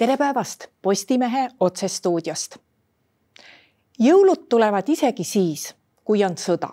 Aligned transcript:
tere 0.00 0.16
päevast 0.16 0.66
Postimehe 0.82 1.48
otsestuudiost. 1.60 2.56
jõulud 4.00 4.46
tulevad 4.48 4.88
isegi 4.88 5.24
siis, 5.24 5.74
kui 6.04 6.22
on 6.24 6.38
sõda 6.40 6.68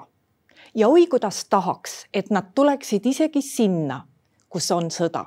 ja 0.75 0.87
oi, 0.87 1.07
kuidas 1.11 1.41
tahaks, 1.49 2.05
et 2.13 2.29
nad 2.31 2.53
tuleksid 2.55 3.05
isegi 3.05 3.41
sinna, 3.41 4.05
kus 4.49 4.71
on 4.71 4.87
sõda. 4.91 5.25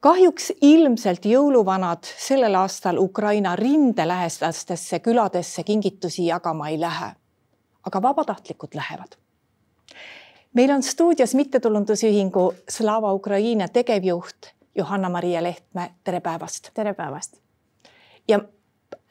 kahjuks 0.00 0.52
ilmselt 0.60 1.26
jõuluvanad 1.26 2.06
sellel 2.06 2.54
aastal 2.54 2.98
Ukraina 2.98 3.56
rindelähedastesse 3.56 5.00
küladesse 5.00 5.64
kingitusi 5.64 6.26
jagama 6.26 6.68
ei 6.68 6.80
lähe, 6.80 7.08
aga 7.82 8.02
vabatahtlikud 8.02 8.74
lähevad 8.74 9.18
meil 10.52 10.70
on 10.70 10.82
stuudios 10.82 11.34
mittetulundusühingu 11.34 12.54
Slava 12.68 13.12
Ukraina 13.12 13.68
tegevjuht 13.68 14.57
Johanna-Maria 14.78 15.42
Lehtme, 15.42 15.90
tere 16.04 16.20
päevast. 16.20 16.70
tere 16.74 16.94
päevast. 16.94 17.40
ja 18.28 18.40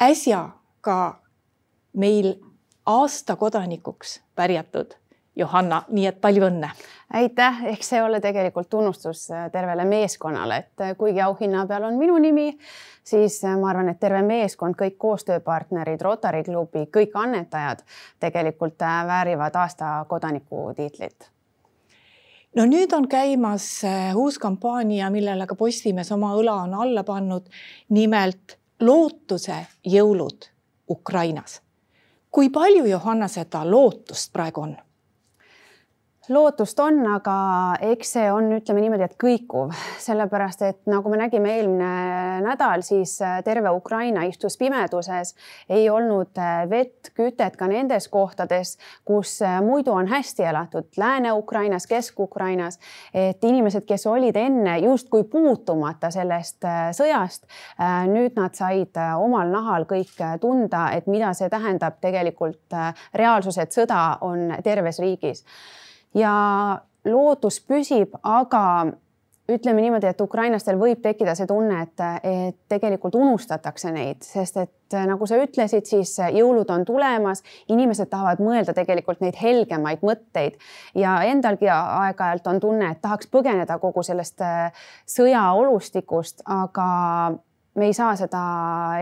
äsja 0.02 0.50
ka 0.82 1.22
meil 1.94 2.34
aasta 2.86 3.36
kodanikuks 3.36 4.22
pärjatud 4.36 4.94
Johanna, 5.36 5.84
nii 5.90 6.08
et 6.08 6.22
palju 6.22 6.48
õnne. 6.48 6.70
aitäh, 7.14 7.64
eks 7.74 7.90
see 7.90 8.02
ole 8.04 8.22
tegelikult 8.22 8.70
tunnustus 8.70 9.28
äh, 9.32 9.52
tervele 9.52 9.86
meeskonnale, 9.86 10.58
et 10.58 10.82
äh, 10.82 10.96
kuigi 10.98 11.22
auhinna 11.22 11.66
peal 11.68 11.84
on 11.84 12.00
minu 12.00 12.18
nimi, 12.18 12.58
siis 13.04 13.44
äh, 13.44 13.60
ma 13.60 13.70
arvan, 13.70 13.90
et 13.90 14.00
terve 14.00 14.22
meeskond, 14.22 14.76
kõik 14.80 14.98
koostööpartnerid, 14.98 16.02
Rotary 16.02 16.44
klubi, 16.44 16.88
kõik 16.98 17.16
annetajad 17.16 17.84
tegelikult 18.20 18.80
väärivad 19.08 19.56
aasta 19.56 20.06
kodaniku 20.10 20.72
tiitlit 20.76 21.32
no 22.58 22.66
nüüd 22.66 22.94
on 22.98 23.06
käimas 23.10 23.70
uus 24.18 24.40
kampaania, 24.42 25.12
millele 25.14 25.46
ka 25.48 25.56
Postimees 25.56 26.12
oma 26.12 26.34
õla 26.40 26.58
on 26.66 26.74
alla 26.74 27.04
pannud. 27.06 27.46
nimelt 27.90 28.58
lootuse 28.82 29.62
jõulud 29.86 30.52
Ukrainas 30.90 31.62
kui 32.38 32.50
palju, 32.54 32.86
Johanna, 32.86 33.28
seda 33.28 33.64
lootust 33.66 34.30
praegu 34.34 34.62
on? 34.62 34.76
Lootust 36.30 36.80
on, 36.84 37.00
aga 37.08 37.36
eks 37.94 38.12
see 38.18 38.26
on, 38.32 38.50
ütleme 38.58 38.82
niimoodi, 38.84 39.06
et 39.08 39.16
kõikuv, 39.22 39.72
sellepärast 40.08 40.64
et 40.68 40.80
nagu 40.92 41.12
me 41.12 41.20
nägime 41.22 41.54
eelmine 41.56 42.42
nädal, 42.44 42.84
siis 42.86 43.18
äh, 43.24 43.40
terve 43.46 43.72
Ukraina 43.76 44.26
istus 44.28 44.58
pimeduses, 44.60 45.34
ei 45.70 45.88
olnud 45.90 46.38
äh, 46.42 46.66
vett, 46.70 47.12
kütet 47.18 47.56
ka 47.60 47.70
nendes 47.72 48.10
kohtades, 48.12 48.76
kus 49.08 49.38
äh, 49.46 49.60
muidu 49.64 49.96
on 49.96 50.12
hästi 50.12 50.48
elatud, 50.50 50.90
Lääne-Ukrainas, 50.98 51.88
Kesk-Ukrainas, 51.88 52.80
et 53.14 53.44
inimesed, 53.44 53.88
kes 53.88 54.08
olid 54.10 54.36
enne 54.40 54.78
justkui 54.84 55.24
puutumata 55.32 56.12
sellest 56.14 56.66
sõjast, 56.96 57.46
nüüd 58.10 58.38
nad 58.38 58.56
said 58.58 58.98
omal 59.18 59.50
nahal 59.52 59.86
kõik 59.90 60.16
tunda, 60.42 60.88
et 60.96 61.08
mida 61.12 61.32
see 61.38 61.50
tähendab 61.52 62.00
tegelikult 62.04 62.76
reaalsus, 63.16 63.58
et 63.62 63.76
sõda 63.76 64.02
on 64.26 64.56
terves 64.66 65.00
riigis 65.04 65.44
ja 66.16 66.34
lootus 67.06 67.60
püsib, 67.64 68.16
aga 68.24 68.64
ütleme 69.48 69.82
niimoodi, 69.82 70.10
et 70.10 70.22
ukrainlastel 70.22 70.76
võib 70.80 71.00
tekkida 71.04 71.34
see 71.38 71.48
tunne, 71.48 71.80
et, 71.86 72.04
et 72.28 72.58
tegelikult 72.70 73.16
unustatakse 73.16 73.92
neid, 73.96 74.26
sest 74.26 74.60
et 74.60 74.98
nagu 75.08 75.28
sa 75.28 75.40
ütlesid, 75.40 75.88
siis 75.88 76.14
jõulud 76.36 76.70
on 76.74 76.84
tulemas, 76.88 77.44
inimesed 77.72 78.12
tahavad 78.12 78.42
mõelda 78.44 78.76
tegelikult 78.76 79.24
neid 79.24 79.40
helgemaid 79.40 80.04
mõtteid. 80.06 80.60
Ja 81.00 81.22
endalgi 81.28 81.72
aeg-ajalt 81.72 82.52
on 82.52 82.60
tunne, 82.64 82.92
et 82.92 83.02
tahaks 83.04 83.32
põgeneda 83.32 83.80
kogu 83.84 84.04
sellest 84.04 84.44
sõjaolustikust, 85.16 86.44
aga 86.44 86.90
me 87.78 87.88
ei 87.88 87.96
saa 87.96 88.16
seda 88.20 88.44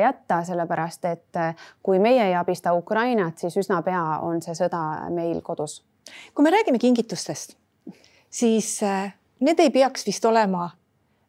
jätta, 0.02 0.44
sellepärast 0.46 1.10
et 1.10 1.42
kui 1.84 2.00
meie 2.00 2.30
ei 2.30 2.38
abista 2.38 2.76
Ukrainat, 2.78 3.42
siis 3.42 3.58
üsna 3.58 3.82
pea 3.86 4.06
on 4.22 4.42
see 4.46 4.58
sõda 4.58 5.10
meil 5.10 5.42
kodus 5.42 5.82
kui 6.34 6.44
me 6.44 6.52
räägime 6.54 6.80
kingitustest, 6.80 7.56
siis 8.30 8.84
äh, 8.84 9.14
need 9.40 9.60
ei 9.60 9.70
peaks 9.70 10.06
vist 10.08 10.26
olema 10.26 10.70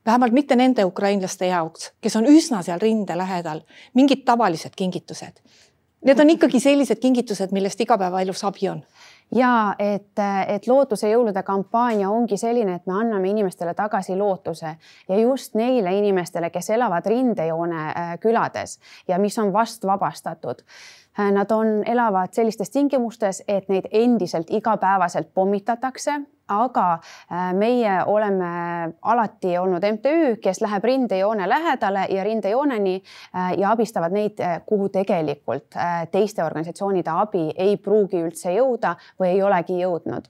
vähemalt 0.07 0.33
mitte 0.33 0.57
nende 0.57 0.85
ukrainlaste 0.85 1.47
jaoks, 1.47 1.93
kes 2.01 2.17
on 2.17 2.27
üsna 2.31 2.63
seal 2.63 2.79
rinde 2.83 3.19
lähedal, 3.19 3.61
mingid 3.95 4.25
tavalised 4.25 4.77
kingitused. 4.77 5.43
Need 6.07 6.21
on 6.21 6.31
ikkagi 6.31 6.61
sellised 6.61 7.01
kingitused, 7.03 7.51
millest 7.53 7.81
igapäevaelus 7.81 8.45
abi 8.45 8.69
on 8.69 8.85
ja 9.35 9.75
et, 9.79 10.19
et 10.47 10.67
lootuse 10.71 11.09
jõulude 11.11 11.43
kampaania 11.43 12.11
ongi 12.11 12.37
selline, 12.39 12.77
et 12.79 12.87
me 12.87 12.95
anname 13.01 13.31
inimestele 13.33 13.75
tagasi 13.75 14.15
lootuse 14.17 14.77
ja 15.09 15.19
just 15.19 15.57
neile 15.59 15.97
inimestele, 15.99 16.51
kes 16.55 16.71
elavad 16.77 17.07
rindejoone 17.11 17.83
äh, 17.89 18.13
külades 18.23 18.79
ja 19.09 19.19
mis 19.19 19.39
on 19.43 19.53
vast 19.53 19.85
vabastatud 19.87 20.63
nad 21.19 21.51
on, 21.51 21.83
elavad 21.87 22.33
sellistes 22.33 22.71
tingimustes, 22.71 23.43
et 23.49 23.69
neid 23.69 23.89
endiselt 23.91 24.51
igapäevaselt 24.51 25.35
pommitatakse 25.35 26.21
aga 26.49 26.93
äh, 26.93 27.55
meie 27.55 28.05
oleme 28.07 28.93
alati 29.03 29.59
olnud 29.59 29.83
MTÜ, 29.93 30.37
kes 30.43 30.61
läheb 30.61 30.85
rindejoone 30.85 31.49
lähedale 31.49 32.07
ja 32.11 32.25
rindejooneni 32.25 33.03
äh, 33.03 33.59
ja 33.59 33.71
abistavad 33.71 34.15
neid, 34.15 34.41
äh, 34.41 34.61
kuhu 34.67 34.89
tegelikult 34.89 35.75
teiste 36.11 36.45
organisatsioonide 36.45 37.11
abi 37.11 37.49
ei 37.57 37.77
pruugi 37.77 38.21
üldse 38.23 38.53
jõuda 38.55 38.95
või 39.21 39.35
ei 39.35 39.43
olegi 39.43 39.81
jõudnud. 39.81 40.29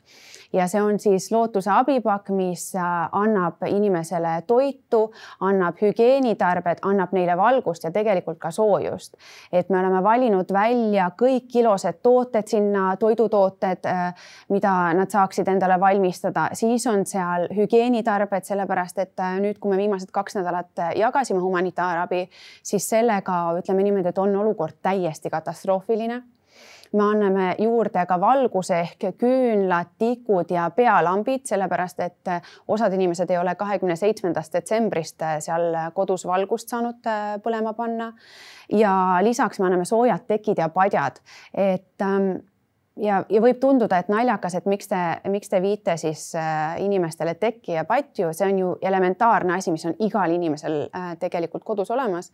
ja 0.52 0.66
see 0.68 0.80
on 0.82 0.98
siis 0.98 1.28
lootuse 1.32 1.70
abipakk, 1.70 2.30
mis 2.30 2.72
annab 3.12 3.62
inimesele 3.68 4.42
toitu, 4.46 5.12
annab 5.40 5.76
hügieenitarbed, 5.82 6.80
annab 6.82 7.12
neile 7.12 7.36
valgust 7.36 7.84
ja 7.84 7.90
tegelikult 7.90 8.38
ka 8.38 8.50
soojust. 8.50 9.14
et 9.52 9.68
me 9.70 9.78
oleme 9.80 10.02
valinud 10.02 10.52
välja 10.52 11.10
kõik 11.18 11.48
kilosed 11.52 12.00
tooted 12.02 12.48
sinna, 12.48 12.96
toidutooted, 12.96 13.84
mida 14.48 14.74
nad 14.94 15.10
saaksid 15.10 15.48
endale 15.48 15.80
valmis 15.80 16.05
valmistada, 16.06 16.50
siis 16.52 16.86
on 16.86 17.06
seal 17.06 17.48
hügieenitarbed, 17.56 18.44
sellepärast 18.44 18.98
et 18.98 19.20
äh, 19.20 19.40
nüüd, 19.40 19.58
kui 19.58 19.70
me 19.70 19.76
viimased 19.76 20.10
kaks 20.12 20.36
nädalat 20.36 20.78
äh, 20.78 20.94
jagasime 20.96 21.40
humanitaarabi, 21.40 22.28
siis 22.62 22.88
sellega 22.88 23.56
ütleme 23.58 23.82
niimoodi, 23.82 24.08
et 24.08 24.18
on 24.18 24.36
olukord 24.36 24.78
täiesti 24.82 25.30
katastroofiline 25.30 26.22
me 26.92 27.02
anname 27.02 27.54
juurde 27.58 28.06
ka 28.06 28.16
valguse 28.20 28.78
ehk 28.80 29.08
küünlad, 29.18 29.96
tikud 29.98 30.50
ja 30.54 30.70
pealambid, 30.70 31.42
sellepärast 31.44 32.00
et 32.00 32.28
äh, 32.30 32.42
osad 32.68 32.92
inimesed 32.94 33.30
ei 33.30 33.38
ole 33.38 33.54
kahekümne 33.54 33.96
seitsmendast 33.96 34.54
detsembrist 34.54 35.22
seal 35.40 35.74
kodus 35.94 36.26
valgust 36.26 36.70
saanud 36.70 37.02
põlema 37.42 37.74
panna. 37.74 38.12
ja 38.72 39.18
lisaks 39.22 39.58
me 39.58 39.66
anname 39.66 39.84
soojad 39.84 40.26
tekid 40.26 40.58
ja 40.58 40.68
padjad, 40.68 41.18
et 41.54 42.02
ähm, 42.02 42.36
ja, 43.00 43.20
ja 43.28 43.42
võib 43.42 43.60
tunduda, 43.60 44.00
et 44.00 44.10
naljakas, 44.12 44.56
et 44.58 44.68
miks 44.70 44.90
te, 44.90 45.00
miks 45.32 45.50
te 45.52 45.60
viite 45.62 45.96
siis 46.00 46.28
äh, 46.38 46.76
inimestele 46.84 47.36
tekki 47.40 47.76
ja 47.76 47.84
patju, 47.88 48.32
see 48.36 48.48
on 48.48 48.60
ju 48.60 48.74
elementaarne 48.82 49.56
asi, 49.56 49.72
mis 49.74 49.86
on 49.88 49.96
igal 50.04 50.32
inimesel 50.32 50.86
äh, 50.86 51.14
tegelikult 51.20 51.64
kodus 51.64 51.90
olemas. 51.94 52.32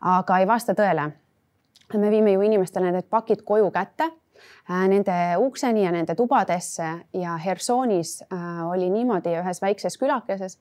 aga 0.00 0.38
ei 0.38 0.46
vasta 0.46 0.74
tõele. 0.74 1.10
me 1.98 2.10
viime 2.10 2.32
ju 2.32 2.42
inimestele 2.42 2.92
need 2.92 3.08
pakid 3.10 3.42
koju 3.44 3.70
kätte 3.70 4.04
äh, 4.04 4.88
nende 4.88 5.36
ukseni 5.38 5.84
ja 5.84 5.90
nende 5.92 6.14
tubadesse 6.14 6.88
ja 7.12 7.36
Hersonis 7.36 8.22
oli 8.70 8.90
niimoodi 8.90 9.36
ühes 9.42 9.62
väikses 9.62 9.98
külakeses, 9.98 10.58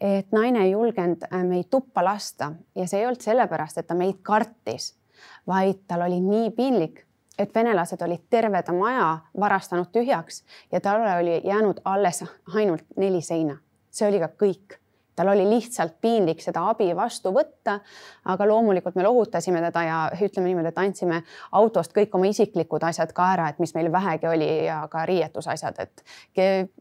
et 0.00 0.32
naine 0.32 0.64
ei 0.64 0.70
julgenud 0.70 1.24
meid 1.48 1.70
tuppa 1.70 2.04
lasta 2.04 2.52
ja 2.74 2.86
see 2.86 3.00
ei 3.00 3.06
olnud 3.06 3.20
sellepärast, 3.20 3.78
et 3.78 3.86
ta 3.86 3.94
meid 3.94 4.22
kartis, 4.22 4.94
vaid 5.46 5.86
tal 5.88 6.04
oli 6.06 6.20
nii 6.20 6.50
piinlik 6.50 7.05
et 7.38 7.54
venelased 7.54 8.02
olid 8.02 8.24
terve 8.30 8.62
ta 8.62 8.72
maja 8.72 9.18
varastanud 9.40 9.92
tühjaks 9.92 10.42
ja 10.72 10.80
talle 10.80 11.16
oli 11.20 11.40
jäänud 11.44 11.80
alles 11.84 12.24
ainult 12.54 12.84
neli 12.96 13.20
seina. 13.20 13.56
see 13.90 14.08
oli 14.08 14.20
ka 14.20 14.28
kõik. 14.28 14.76
tal 15.16 15.28
oli 15.32 15.46
lihtsalt 15.48 15.94
piinlik 16.00 16.42
seda 16.44 16.66
abi 16.68 16.90
vastu 16.96 17.32
võtta. 17.32 17.78
aga 18.24 18.48
loomulikult 18.48 18.94
me 18.94 19.02
lohutasime 19.02 19.60
teda 19.60 19.82
ja 19.82 19.98
ütleme 20.22 20.48
niimoodi, 20.48 20.68
et 20.68 20.78
andsime 20.78 21.22
autost 21.52 21.92
kõik 21.96 22.14
oma 22.14 22.26
isiklikud 22.26 22.82
asjad 22.82 23.12
ka 23.12 23.32
ära, 23.32 23.48
et 23.48 23.58
mis 23.58 23.74
meil 23.74 23.92
vähegi 23.92 24.26
oli 24.26 24.64
ja 24.64 24.88
ka 24.90 25.06
riietusasjad, 25.06 25.78
et 25.78 26.04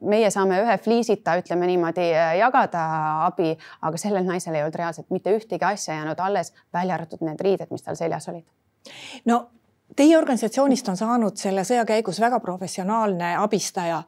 meie 0.02 0.32
saame 0.32 0.62
ühe 0.62 0.78
fliisita, 0.78 1.36
ütleme 1.40 1.68
niimoodi, 1.68 2.10
jagada 2.40 2.86
abi, 3.26 3.58
aga 3.82 3.98
sellel 3.98 4.24
naisel 4.26 4.56
ei 4.56 4.64
olnud 4.64 4.76
reaalselt 4.76 5.10
mitte 5.10 5.36
ühtegi 5.36 5.66
asja 5.66 5.94
jäänud 5.94 6.20
alles, 6.20 6.54
välja 6.74 6.96
arvatud 6.96 7.22
need 7.22 7.40
riided, 7.40 7.72
mis 7.72 7.84
tal 7.84 7.96
seljas 7.96 8.30
olid. 8.30 8.48
no 9.26 9.46
Teie 9.96 10.18
organisatsioonist 10.18 10.90
on 10.90 10.98
saanud 10.98 11.38
selle 11.40 11.64
sõja 11.64 11.86
käigus 11.86 12.18
väga 12.20 12.40
professionaalne 12.44 13.36
abistaja 13.40 14.02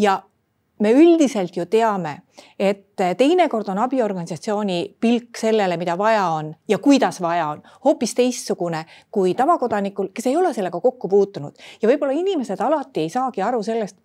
ja 0.00 0.14
me 0.80 0.92
üldiselt 0.94 1.56
ju 1.56 1.66
teame, 1.70 2.14
et 2.58 2.96
teinekord 3.18 3.68
on 3.72 3.78
abiorganisatsiooni 3.84 4.78
pilk 5.00 5.38
sellele, 5.38 5.76
mida 5.80 5.98
vaja 5.98 6.24
on 6.34 6.54
ja 6.68 6.78
kuidas 6.78 7.20
vaja 7.22 7.48
on, 7.54 7.62
hoopis 7.84 8.14
teistsugune 8.14 8.84
kui 9.10 9.34
tavakodanikul, 9.34 10.10
kes 10.14 10.30
ei 10.30 10.36
ole 10.36 10.54
sellega 10.54 10.80
kokku 10.80 11.08
puutunud. 11.08 11.60
Ja 11.82 11.90
võib-olla 11.90 12.16
inimesed 12.16 12.60
alati 12.60 13.04
ei 13.04 13.12
saagi 13.12 13.42
aru 13.42 13.62
sellest, 13.62 13.98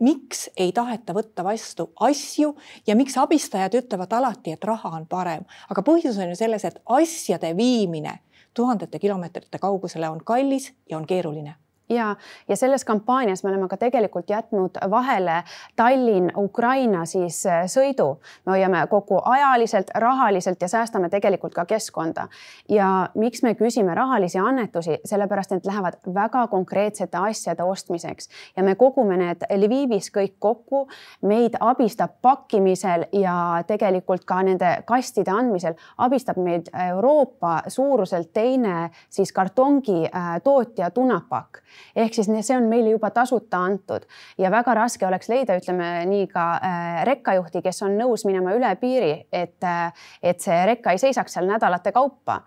miks 0.00 0.48
ei 0.56 0.72
taheta 0.72 1.12
võtta 1.16 1.44
vastu 1.44 1.90
asju 2.00 2.54
ja 2.86 2.96
miks 2.96 3.16
abistajad 3.20 3.76
ütlevad 3.82 4.12
alati, 4.16 4.56
et 4.56 4.64
raha 4.64 4.96
on 4.96 5.06
parem, 5.06 5.44
aga 5.68 5.84
põhjus 5.84 6.18
on 6.20 6.32
ju 6.32 6.40
selles, 6.40 6.64
et 6.64 6.80
asjade 6.88 7.52
viimine 7.56 8.18
tuhandete 8.54 8.98
kilomeetrite 8.98 9.58
kaugusele 9.58 10.08
on 10.08 10.20
kallis 10.24 10.74
ja 10.90 10.96
on 10.96 11.06
keeruline 11.06 11.54
ja, 11.90 12.16
ja 12.48 12.56
selles 12.56 12.84
kampaanias 12.84 13.44
me 13.44 13.50
oleme 13.50 13.68
ka 13.68 13.76
tegelikult 13.76 14.30
jätnud 14.30 14.78
vahele 14.90 15.42
Tallinn-Ukraina 15.76 17.04
siis 17.04 17.46
äh, 17.46 17.64
sõidu. 17.66 18.16
me 18.46 18.52
hoiame 18.52 18.86
kokku 18.90 19.20
ajaliselt, 19.24 19.90
rahaliselt 19.94 20.62
ja 20.62 20.68
säästame 20.68 21.08
tegelikult 21.08 21.54
ka 21.54 21.64
keskkonda. 21.64 22.28
ja 22.68 23.08
miks 23.14 23.42
me 23.42 23.54
küsime 23.54 23.94
rahalisi 23.94 24.38
annetusi, 24.38 24.98
sellepärast 25.04 25.52
et 25.52 25.66
lähevad 25.66 25.98
väga 26.14 26.46
konkreetsete 26.46 27.18
asjade 27.18 27.62
ostmiseks 27.62 28.28
ja 28.56 28.62
me 28.62 28.74
kogume 28.74 29.16
need 29.16 29.44
Lvivis 29.56 30.10
kõik 30.10 30.34
kokku. 30.38 30.88
meid 31.22 31.56
abistab 31.60 32.10
pakkimisel 32.22 33.04
ja 33.12 33.64
tegelikult 33.66 34.24
ka 34.24 34.42
nende 34.42 34.82
kastide 34.86 35.30
andmisel 35.30 35.74
abistab 35.98 36.36
meid 36.36 36.70
Euroopa 36.88 37.62
suuruselt 37.68 38.32
teine 38.32 38.90
siis 39.10 39.32
kartongi 39.32 40.04
äh, 40.06 40.40
tootja 40.44 40.90
Tunapak 40.90 41.62
ehk 41.96 42.14
siis 42.14 42.28
see 42.46 42.56
on 42.56 42.68
meile 42.70 42.94
juba 42.94 43.10
tasuta 43.14 43.62
antud. 43.66 44.06
Ja 44.38 44.50
väga 44.50 44.74
raske 44.74 45.06
oleks 45.06 45.28
leida, 45.28 45.56
ütleme 45.60 45.92
nii 46.10 46.26
ka 46.32 46.48
äh, 46.56 46.90
rekkajuhti, 47.08 47.62
kes 47.62 47.82
on 47.86 47.96
nõus 47.98 48.26
minema 48.28 48.54
üle 48.56 48.74
piiri, 48.80 49.14
et, 49.32 49.58
äh, 49.64 50.10
et 50.22 50.40
see 50.40 50.60
rekka 50.66 50.94
ei 50.94 51.02
seisaks 51.02 51.38
seal 51.38 51.48
nädalate 51.50 51.92
kaupa 51.92 52.42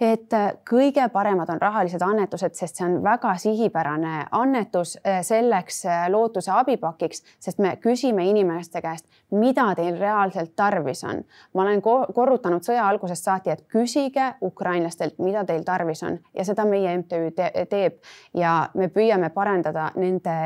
et 0.00 0.32
äh, 0.32 0.52
kõige 0.70 1.04
paremad 1.12 1.50
on 1.52 1.60
rahalised 1.60 2.02
annetused, 2.02 2.54
sest 2.56 2.78
see 2.78 2.86
on 2.86 2.96
väga 3.04 3.34
sihipärane 3.40 4.24
annetus 4.36 4.96
äh, 5.04 5.20
selleks 5.26 5.82
äh, 5.84 6.06
lootuse 6.12 6.52
abipakiks, 6.56 7.22
sest 7.40 7.60
me 7.60 7.74
küsime 7.82 8.24
inimeste 8.30 8.80
käest, 8.80 9.06
mida 9.36 9.68
teil 9.76 9.98
reaalselt 10.00 10.54
tarvis 10.56 11.04
on. 11.04 11.22
ma 11.54 11.62
olen 11.66 11.82
korrutanud 11.84 12.64
sõja 12.64 12.88
algusest 12.88 13.28
saati, 13.28 13.52
et 13.52 13.66
küsige 13.68 14.32
ukrainlastelt, 14.42 15.18
mida 15.18 15.44
teil 15.44 15.64
tarvis 15.68 16.02
on 16.02 16.18
ja 16.34 16.44
seda 16.48 16.64
meie 16.64 16.96
MTÜ 17.02 17.30
te 17.36 17.50
teeb 17.70 18.00
ja 18.34 18.70
me 18.74 18.88
püüame 18.88 19.30
parandada 19.34 19.90
nende 19.96 20.36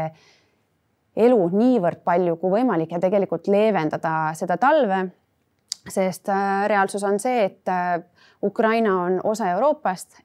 elu 1.15 1.43
niivõrd 1.55 2.03
palju 2.05 2.37
kui 2.43 2.59
võimalik 2.59 2.91
ja 2.91 2.99
tegelikult 2.99 3.47
leevendada 3.47 4.33
seda 4.35 4.59
talve 4.59 5.05
sest 5.89 6.29
reaalsus 6.67 7.05
on 7.05 7.21
see, 7.21 7.45
et 7.45 7.71
Ukraina 8.45 9.03
on 9.03 9.21
osa 9.25 9.51
Euroopast, 9.51 10.19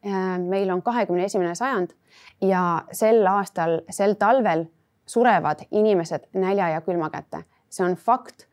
meil 0.47 0.69
on 0.69 0.81
kahekümne 0.81 1.23
esimene 1.23 1.55
sajand 1.55 1.93
ja 2.41 2.81
sel 2.91 3.27
aastal, 3.27 3.79
sel 3.89 4.13
talvel 4.19 4.65
surevad 5.07 5.63
inimesed 5.71 6.27
nälja 6.33 6.69
ja 6.69 6.81
külma 6.81 7.09
kätte. 7.09 7.43
see 7.69 7.85
on 7.85 7.95
fakt 7.95 8.47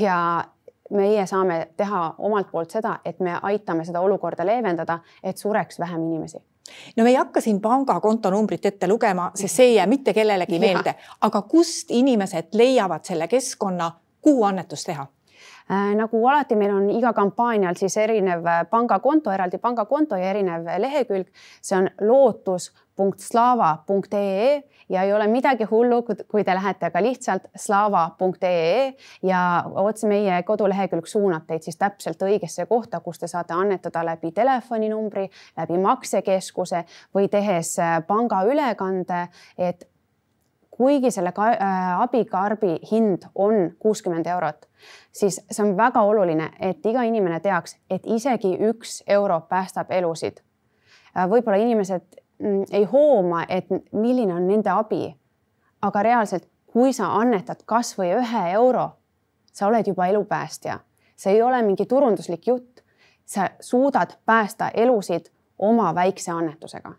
ja 0.00 0.44
meie 0.90 1.26
saame 1.26 1.68
teha 1.76 2.14
omalt 2.18 2.50
poolt 2.50 2.70
seda, 2.70 2.98
et 3.04 3.20
me 3.20 3.38
aitame 3.42 3.84
seda 3.84 4.00
olukorda 4.00 4.46
leevendada, 4.46 4.98
et 5.22 5.38
sureks 5.38 5.78
vähem 5.80 6.02
inimesi. 6.02 6.38
No 6.96 7.04
me 7.04 7.10
ei 7.10 7.16
hakka 7.16 7.40
siin 7.40 7.60
pangakonto 7.60 8.30
numbrit 8.30 8.66
ette 8.66 8.88
lugema, 8.88 9.30
sest 9.34 9.56
see 9.56 9.66
ei 9.66 9.74
jää 9.74 9.86
mitte 9.86 10.14
kellelegi 10.14 10.58
meelde, 10.66 10.94
aga 11.20 11.42
kust 11.42 11.90
inimesed 11.90 12.54
leiavad 12.54 13.04
selle 13.04 13.28
keskkonna, 13.28 13.90
kuhu 14.22 14.44
annetust 14.44 14.86
teha? 14.86 15.02
Äh, 15.02 15.19
nagu 15.68 16.28
alati, 16.28 16.56
meil 16.56 16.74
on 16.74 16.90
iga 16.90 17.12
kampaanial 17.12 17.74
siis 17.78 17.96
erinev 17.96 18.46
äh, 18.46 18.66
pangakonto, 18.70 19.30
eraldi 19.30 19.58
pangakonto 19.58 20.16
ja 20.16 20.30
erinev 20.30 20.64
lehekülg. 20.78 21.26
see 21.62 21.78
on 21.78 21.90
lootus.slava.ee 22.00 24.62
ja 24.88 25.02
ei 25.02 25.12
ole 25.12 25.26
midagi 25.26 25.64
hullu, 25.70 26.02
kui 26.28 26.44
te 26.44 26.54
lähete 26.54 26.90
ka 26.90 27.02
lihtsalt 27.02 27.42
slava.ee 27.56 28.94
ja 29.22 29.64
otse 29.74 30.08
meie 30.08 30.42
kodulehekülg 30.42 31.06
suunab 31.06 31.42
teid 31.46 31.62
siis 31.62 31.76
täpselt 31.78 32.22
õigesse 32.22 32.66
kohta, 32.66 33.00
kus 33.00 33.18
te 33.18 33.26
saate 33.30 33.54
annetada 33.54 34.04
läbi 34.04 34.32
telefoninumbri, 34.32 35.30
läbi 35.56 35.78
maksekeskuse 35.78 36.84
või 37.14 37.28
tehes 37.28 37.78
äh, 37.78 38.06
pangaülekande, 38.06 39.28
et 39.58 39.90
kuigi 40.80 41.10
selle 41.10 41.32
ka, 41.36 41.48
äh, 41.48 42.00
abikarbi 42.00 42.78
hind 42.90 43.22
on 43.34 43.70
kuuskümmend 43.78 44.26
eurot, 44.26 44.68
siis 45.12 45.36
see 45.50 45.64
on 45.66 45.74
väga 45.76 46.00
oluline, 46.08 46.46
et 46.60 46.86
iga 46.88 47.02
inimene 47.04 47.40
teaks, 47.44 47.76
et 47.90 48.06
isegi 48.08 48.54
üks 48.70 49.02
euro 49.06 49.42
päästab 49.48 49.92
elusid. 49.92 50.40
Äh, 51.12 51.26
võib-olla 51.28 51.58
inimesed 51.60 52.06
mm, 52.38 52.62
ei 52.72 52.86
hooma, 52.88 53.42
et 53.48 53.68
milline 53.92 54.34
on 54.34 54.48
nende 54.48 54.72
abi. 54.72 55.16
aga 55.82 56.02
reaalselt, 56.02 56.48
kui 56.72 56.92
sa 56.92 57.12
annetad 57.16 57.60
kasvõi 57.66 58.14
ühe 58.16 58.46
euro, 58.52 58.88
sa 59.52 59.66
oled 59.68 59.86
juba 59.86 60.06
elupäästja. 60.06 60.78
see 61.16 61.32
ei 61.32 61.42
ole 61.42 61.62
mingi 61.62 61.86
turunduslik 61.86 62.46
jutt. 62.46 62.80
sa 63.26 63.50
suudad 63.60 64.16
päästa 64.26 64.70
elusid 64.74 65.28
oma 65.58 65.94
väikse 65.94 66.30
annetusega 66.30 66.94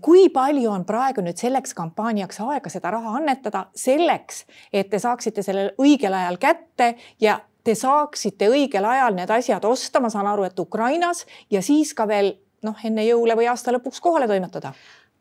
kui 0.00 0.28
palju 0.32 0.70
on 0.70 0.84
praegu 0.88 1.24
nüüd 1.24 1.36
selleks 1.40 1.74
kampaaniaks 1.76 2.40
aega 2.40 2.72
seda 2.72 2.90
raha 2.94 3.16
annetada 3.18 3.66
selleks, 3.76 4.44
et 4.72 4.90
te 4.90 4.98
saaksite 4.98 5.42
selle 5.42 5.70
õigel 5.82 6.14
ajal 6.16 6.40
kätte 6.40 6.94
ja 7.20 7.40
te 7.64 7.74
saaksite 7.74 8.48
õigel 8.48 8.84
ajal 8.84 9.16
need 9.18 9.30
asjad 9.30 9.64
osta, 9.64 10.00
ma 10.00 10.10
saan 10.10 10.28
aru, 10.30 10.46
et 10.46 10.58
Ukrainas 10.58 11.26
ja 11.50 11.62
siis 11.62 11.94
ka 11.94 12.06
veel 12.08 12.32
noh, 12.64 12.78
enne 12.84 13.04
jõule 13.06 13.36
või 13.36 13.50
aasta 13.50 13.74
lõpuks 13.74 14.00
kohale 14.00 14.28
toimetada 14.30 14.72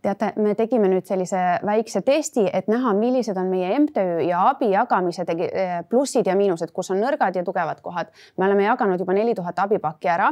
teate, 0.06 0.32
me 0.38 0.54
tegime 0.58 0.90
nüüd 0.92 1.08
sellise 1.10 1.40
väikse 1.66 2.02
testi, 2.06 2.46
et 2.54 2.68
näha, 2.70 2.94
millised 2.98 3.38
on 3.42 3.50
meie 3.50 3.72
MTÜ 3.80 4.28
ja 4.28 4.44
abi 4.52 4.70
jagamise 4.74 5.26
plussid 5.90 6.30
ja 6.30 6.36
miinused, 6.38 6.70
kus 6.76 6.92
on 6.94 7.02
nõrgad 7.02 7.38
ja 7.38 7.44
tugevad 7.44 7.82
kohad. 7.82 8.12
me 8.38 8.46
oleme 8.46 8.68
jaganud 8.68 9.02
juba 9.02 9.18
neli 9.18 9.36
tuhat 9.36 9.60
abipakki 9.66 10.12
ära 10.12 10.32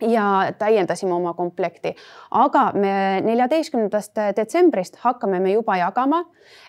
ja 0.00 0.52
täiendasime 0.58 1.12
oma 1.12 1.34
komplekti. 1.34 1.94
aga 2.30 2.72
me 2.74 3.20
neljateistkümnendast 3.24 4.12
detsembrist 4.36 4.96
hakkame 5.00 5.40
me 5.40 5.52
juba 5.52 5.76
jagama, 5.76 6.24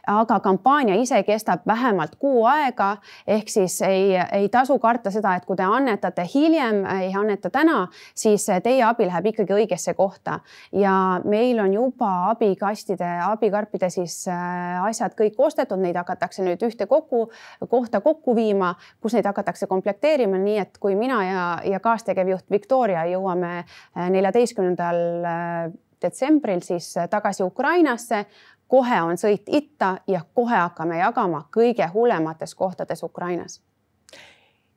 aga 0.07 0.39
kampaania 0.39 0.95
ise 0.95 1.23
kestab 1.23 1.59
vähemalt 1.67 2.15
kuu 2.15 2.45
aega. 2.45 2.97
ehk 3.27 3.49
siis 3.49 3.81
ei, 3.81 4.15
ei 4.31 4.49
tasu 4.49 4.79
karta 4.79 5.11
seda, 5.11 5.35
et 5.35 5.45
kui 5.45 5.55
te 5.55 5.63
annetate 5.63 6.23
hiljem, 6.33 6.85
ei 6.85 7.11
anneta 7.15 7.49
täna, 7.49 7.87
siis 8.15 8.47
teie 8.63 8.83
abi 8.83 9.05
läheb 9.05 9.25
ikkagi 9.25 9.53
õigesse 9.53 9.93
kohta 9.93 10.39
ja 10.71 11.21
meil 11.25 11.59
on 11.59 11.73
juba 11.73 12.29
abikastide, 12.29 13.09
abikarpide 13.27 13.89
siis 13.89 14.27
äh, 14.27 14.83
asjad 14.83 15.17
kõik 15.19 15.35
ostetud, 15.37 15.79
neid 15.83 15.99
hakatakse 15.99 16.43
nüüd 16.43 16.63
ühte 16.63 16.87
kokku, 16.87 17.27
kohta 17.69 18.01
kokku 18.01 18.35
viima, 18.35 18.75
kus 19.01 19.13
neid 19.13 19.27
hakatakse 19.27 19.67
komplekteerima, 19.67 20.39
nii 20.39 20.57
et 20.63 20.77
kui 20.79 20.95
mina 20.95 21.23
ja, 21.25 21.45
ja 21.65 21.79
kaastegevjuht 21.83 22.47
Viktoria 22.51 23.03
jõuame 23.05 23.16
jõuame 23.17 23.51
äh, 23.57 24.09
neljateistkümnendal 24.13 25.03
äh, 25.25 25.73
detsembril 26.01 26.61
siis 26.61 26.97
äh, 26.97 27.09
tagasi 27.09 27.43
Ukrainasse. 27.43 28.25
kohe 28.67 29.01
on 29.01 29.15
sõit 29.15 29.47
itta 29.47 29.97
ja 30.07 30.21
kohe 30.33 30.55
hakkame 30.55 30.97
jagama 30.97 31.45
kõige 31.55 31.87
hullemates 31.93 32.55
kohtades 32.55 33.03
Ukrainas. 33.03 33.61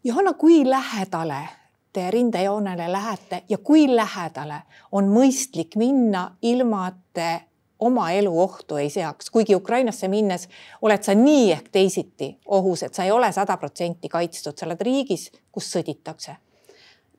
Johanna, 0.04 0.32
kui 0.32 0.70
lähedale 0.70 1.48
te 1.92 2.10
rindejoonele 2.10 2.92
lähete 2.92 3.42
ja 3.48 3.58
kui 3.58 3.96
lähedale 3.96 4.62
on 4.92 5.10
mõistlik 5.10 5.76
minna, 5.76 6.36
ilma 6.42 6.86
et 6.88 7.00
te 7.12 7.40
oma 7.80 8.10
elu 8.10 8.40
ohtu 8.40 8.76
ei 8.76 8.90
seaks, 8.90 9.30
kuigi 9.30 9.54
Ukrainasse 9.54 10.08
minnes 10.08 10.48
oled 10.82 11.02
sa 11.02 11.14
nii 11.14 11.52
ehk 11.52 11.68
teisiti 11.72 12.38
ohus, 12.46 12.82
et 12.82 12.94
sa 12.94 13.04
ei 13.04 13.10
ole 13.10 13.32
sada 13.32 13.56
protsenti 13.56 14.08
kaitstud, 14.08 14.56
sa 14.56 14.66
oled 14.66 14.80
riigis, 14.80 15.32
kus 15.52 15.72
sõditakse 15.74 16.36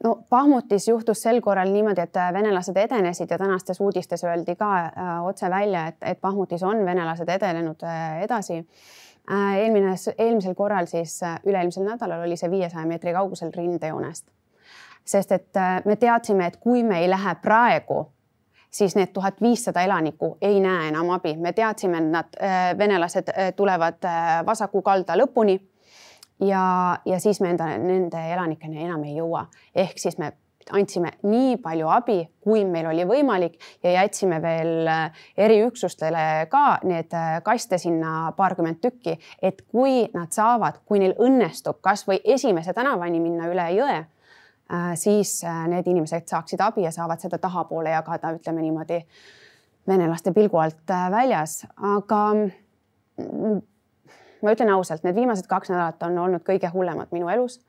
no 0.03 0.23
Bahmutis 0.29 0.87
juhtus 0.87 1.21
sel 1.21 1.41
korral 1.41 1.69
niimoodi, 1.69 2.01
et 2.01 2.17
äh, 2.17 2.33
venelased 2.33 2.77
edenesid 2.77 3.29
ja 3.29 3.37
tänastes 3.37 3.81
uudistes 3.81 4.23
öeldi 4.23 4.55
ka 4.55 4.71
äh, 4.79 5.25
otse 5.25 5.49
välja, 5.49 5.87
et, 5.87 5.97
et 6.01 6.21
Bahmutis 6.21 6.63
on 6.63 6.85
venelased 6.85 7.29
edenenud 7.29 7.83
äh, 7.83 8.21
edasi 8.21 8.57
äh,. 8.57 9.57
eelmine, 9.57 9.95
eelmisel 10.17 10.55
korral 10.55 10.85
siis 10.85 11.23
äh, 11.23 11.39
üle-eelmisel 11.45 11.85
nädalal 11.85 12.25
oli 12.25 12.37
see 12.37 12.51
viiesaja 12.51 12.85
meetri 12.85 13.13
kaugusel 13.13 13.51
rindejoonest. 13.57 14.25
sest 15.05 15.31
et 15.31 15.57
äh, 15.57 15.81
me 15.85 15.95
teadsime, 15.95 16.47
et 16.47 16.57
kui 16.57 16.83
me 16.83 16.99
ei 16.99 17.09
lähe 17.09 17.35
praegu 17.41 18.05
siis 18.71 18.95
need 18.95 19.11
tuhat 19.13 19.41
viissada 19.41 19.81
elanikku 19.81 20.37
ei 20.41 20.59
näe 20.59 20.87
enam 20.87 21.09
abi, 21.09 21.35
me 21.37 21.53
teadsime, 21.53 21.97
et 21.97 22.09
nad, 22.09 22.37
äh, 22.41 22.77
venelased 22.77 23.33
tulevad 23.55 24.07
vasaku 24.45 24.81
kalda 24.81 25.17
lõpuni 25.17 25.59
ja, 26.41 26.97
ja 27.05 27.19
siis 27.19 27.41
me 27.41 27.53
enda, 27.55 27.71
nende 27.77 28.21
elanikeni 28.33 28.85
enam 28.85 29.03
ei 29.03 29.17
jõua. 29.17 29.45
ehk 29.75 29.99
siis 29.99 30.17
me 30.17 30.33
andsime 30.71 31.11
nii 31.23 31.55
palju 31.61 31.89
abi, 31.89 32.17
kui 32.43 32.63
meil 32.69 32.87
oli 32.91 33.05
võimalik 33.07 33.57
ja 33.83 33.95
jätsime 33.95 34.41
veel 34.43 34.87
äh, 34.87 35.23
eriüksustele 35.37 36.47
ka 36.51 36.79
need 36.87 37.13
äh, 37.17 37.39
kaste 37.45 37.79
sinna 37.81 38.31
paarkümmend 38.37 38.81
tükki, 38.83 39.17
et 39.41 39.63
kui 39.71 40.05
nad 40.13 40.31
saavad, 40.35 40.81
kui 40.85 41.01
neil 41.01 41.15
õnnestub 41.19 41.81
kasvõi 41.81 42.21
esimese 42.35 42.75
tänavani 42.77 43.21
minna 43.23 43.49
üle 43.51 43.67
jõe, 43.75 43.97
äh, 43.97 44.91
siis 44.99 45.39
need 45.67 45.87
inimesed 45.87 46.29
saaksid 46.29 46.61
abi 46.61 46.85
ja 46.85 46.93
saavad 46.95 47.23
seda 47.23 47.41
tahapoole 47.41 47.95
jagada, 47.95 48.35
ütleme 48.37 48.63
niimoodi 48.65 49.01
venelaste 49.89 50.33
pilgu 50.33 50.61
alt 50.61 50.93
väljas, 51.11 51.63
aga 51.97 52.21
ma 54.41 54.53
ütlen 54.55 54.71
ausalt, 54.73 55.03
need 55.03 55.15
viimased 55.15 55.47
kaks 55.49 55.71
nädalat 55.71 56.03
on 56.03 56.17
olnud 56.17 56.43
kõige 56.47 56.71
hullemad 56.73 57.11
minu 57.15 57.29
elus. 57.29 57.59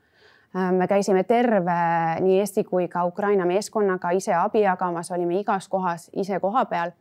Äh, 0.55 0.71
me 0.71 0.87
käisime 0.87 1.23
terve 1.23 1.77
nii 2.23 2.39
Eesti 2.39 2.63
kui 2.67 2.87
ka 2.87 3.05
Ukraina 3.09 3.45
meeskonnaga 3.49 4.13
ise 4.17 4.35
abi 4.37 4.65
jagamas, 4.65 5.11
olime 5.11 5.39
igas 5.39 5.69
kohas 5.69 6.09
ise 6.13 6.39
kohapeal. 6.39 6.91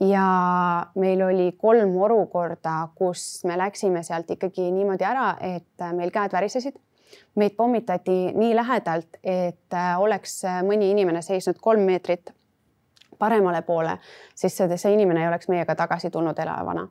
ja 0.00 0.86
meil 0.98 1.20
oli 1.22 1.52
kolm 1.52 1.92
olukorda, 2.02 2.88
kus 2.94 3.44
me 3.44 3.54
läksime 3.58 4.02
sealt 4.02 4.30
ikkagi 4.30 4.70
niimoodi 4.74 5.04
ära, 5.06 5.36
et 5.40 5.84
meil 5.94 6.10
käed 6.10 6.32
värisesid 6.32 6.74
meid 7.34 7.54
pommitati 7.56 8.32
nii 8.34 8.56
lähedalt, 8.56 9.18
et 9.22 9.76
oleks 9.98 10.42
mõni 10.66 10.90
inimene 10.90 11.22
seisnud 11.22 11.58
kolm 11.60 11.86
meetrit 11.86 12.32
paremale 13.18 13.62
poole, 13.62 13.98
siis 14.34 14.56
see, 14.56 14.76
see 14.76 14.94
inimene 14.94 15.22
ei 15.22 15.28
oleks 15.28 15.48
meiega 15.48 15.74
tagasi 15.78 16.10
tulnud 16.10 16.38
elavana. 16.38 16.88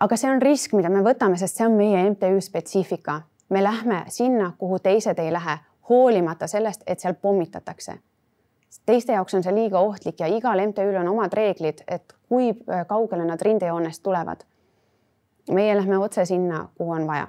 Aga 0.00 0.16
see 0.16 0.30
on 0.30 0.42
risk, 0.42 0.72
mida 0.72 0.90
me 0.90 1.02
võtame, 1.04 1.38
sest 1.38 1.60
see 1.60 1.66
on 1.66 1.76
meie 1.78 2.02
MTÜ 2.10 2.40
spetsiifika. 2.40 3.20
me 3.48 3.62
lähme 3.62 4.04
sinna, 4.08 4.52
kuhu 4.58 4.78
teised 4.78 5.18
ei 5.18 5.32
lähe, 5.32 5.58
hoolimata 5.88 6.46
sellest, 6.46 6.82
et 6.86 7.00
seal 7.00 7.14
pommitatakse. 7.14 7.94
teiste 8.86 9.12
jaoks 9.12 9.34
on 9.34 9.42
see 9.42 9.54
liiga 9.54 9.80
ohtlik 9.80 10.20
ja 10.20 10.26
igal 10.26 10.60
MTÜ-l 10.66 11.00
on 11.00 11.08
omad 11.08 11.32
reeglid, 11.32 11.84
et 11.88 12.14
kui 12.28 12.54
kaugele 12.86 13.24
nad 13.24 13.40
rindejoonest 13.40 14.02
tulevad. 14.02 14.44
meie 15.50 15.76
lähme 15.76 15.98
otse 15.98 16.24
sinna, 16.24 16.68
kuhu 16.78 16.90
on 16.90 17.06
vaja 17.06 17.28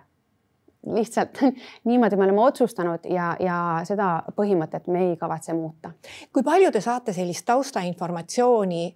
lihtsalt 0.94 1.38
niimoodi 1.86 2.16
me 2.16 2.24
oleme 2.24 2.42
otsustanud 2.42 3.00
ja, 3.10 3.36
ja 3.40 3.82
seda 3.84 4.24
põhimõtet 4.36 4.88
me 4.88 5.10
ei 5.10 5.18
kavatse 5.18 5.54
muuta. 5.54 5.92
kui 6.34 6.44
palju 6.44 6.72
te 6.72 6.82
saate 6.82 7.14
sellist 7.14 7.46
taustainformatsiooni? 7.46 8.96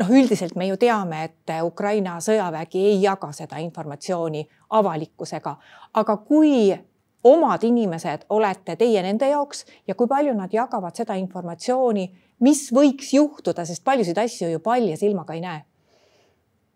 Noh, 0.00 0.10
üldiselt 0.10 0.56
me 0.56 0.66
ju 0.70 0.78
teame, 0.80 1.24
et 1.28 1.54
Ukraina 1.64 2.18
sõjavägi 2.24 2.84
ei 2.92 3.00
jaga 3.02 3.32
seda 3.36 3.60
informatsiooni 3.62 4.46
avalikkusega, 4.78 5.56
aga 6.00 6.16
kui 6.24 6.70
omad 7.24 7.64
inimesed 7.68 8.24
olete 8.32 8.76
teie 8.80 9.02
nende 9.04 9.28
jaoks 9.28 9.66
ja 9.88 9.94
kui 9.94 10.08
palju 10.08 10.34
nad 10.34 10.52
jagavad 10.52 10.96
seda 10.96 11.18
informatsiooni, 11.20 12.06
mis 12.40 12.68
võiks 12.72 13.12
juhtuda, 13.16 13.66
sest 13.68 13.84
paljusid 13.84 14.18
asju 14.18 14.48
ju 14.54 14.62
palja 14.64 14.96
silmaga 14.96 15.36
ei 15.36 15.44
näe? 15.44 15.60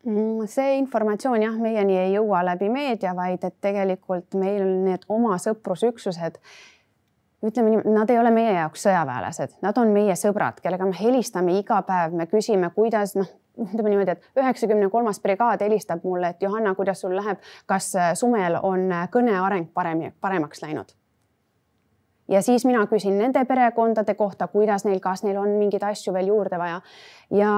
Mm, 0.04 0.44
see 0.52 0.74
informatsioon 0.82 1.40
jah, 1.40 1.54
meieni 1.56 1.96
ei 1.96 2.10
jõua 2.12 2.42
läbi 2.44 2.68
meedia, 2.68 3.14
vaid 3.16 3.44
et 3.46 3.54
tegelikult 3.64 4.36
meil 4.36 4.66
need 4.84 5.06
oma 5.08 5.38
sõprusüksused, 5.40 6.36
ütleme 7.44 7.70
nii, 7.70 7.94
nad 7.94 8.10
ei 8.10 8.18
ole 8.18 8.30
meie 8.34 8.52
jaoks 8.56 8.86
sõjaväelased, 8.86 9.58
nad 9.64 9.78
on 9.80 9.92
meie 9.94 10.16
sõbrad, 10.18 10.60
kellega 10.64 10.86
me 10.88 10.96
helistame 10.98 11.58
iga 11.60 11.80
päev, 11.86 12.16
me 12.16 12.26
küsime, 12.30 12.70
kuidas 12.74 13.14
noh, 13.18 13.30
ütleme 13.60 13.92
niimoodi, 13.92 14.16
et 14.16 14.40
üheksakümne 14.40 14.90
kolmas 14.90 15.20
brigaad 15.22 15.62
helistab 15.64 16.04
mulle, 16.04 16.34
et 16.34 16.42
Johanna, 16.42 16.74
kuidas 16.74 17.04
sul 17.04 17.14
läheb, 17.16 17.40
kas 17.70 17.92
äh, 17.96 18.12
Sumel 18.18 18.58
on 18.62 18.90
äh, 18.92 19.08
kõne 19.12 19.36
areng 19.40 19.70
parem, 19.74 20.06
paremaks 20.20 20.64
läinud? 20.64 20.94
ja 22.28 22.40
siis 22.42 22.64
mina 22.64 22.86
küsin 22.88 23.18
nende 23.20 23.44
perekondade 23.44 24.14
kohta, 24.14 24.48
kuidas 24.48 24.84
neil, 24.84 25.00
kas 25.00 25.22
neil 25.26 25.36
on 25.36 25.58
mingeid 25.58 25.82
asju 25.84 26.14
veel 26.14 26.30
juurde 26.32 26.58
vaja. 26.58 26.80
Ja 27.30 27.50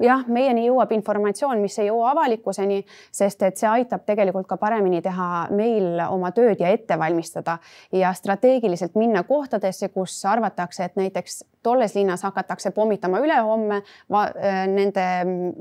jah, 0.00 0.24
meieni 0.28 0.66
jõuab 0.66 0.92
informatsioon, 0.96 1.60
mis 1.62 1.76
ei 1.80 1.88
jõua 1.90 2.12
avalikkuseni, 2.12 2.80
sest 3.12 3.42
et 3.46 3.60
see 3.60 3.68
aitab 3.68 4.06
tegelikult 4.08 4.48
ka 4.48 4.56
paremini 4.60 5.02
teha 5.04 5.48
meil 5.52 6.00
oma 6.08 6.32
tööd 6.32 6.60
ja 6.62 6.70
ette 6.72 6.96
valmistada 6.98 7.58
ja 7.92 8.12
strateegiliselt 8.16 8.96
minna 8.98 9.24
kohtadesse, 9.28 9.90
kus 9.92 10.16
arvatakse, 10.28 10.84
et 10.84 10.96
näiteks 10.96 11.42
tolles 11.62 11.94
linnas 11.94 12.24
hakatakse 12.26 12.72
pommitama 12.74 13.20
ülehomme. 13.22 13.82
Äh, 14.12 14.62
nende 14.70 15.06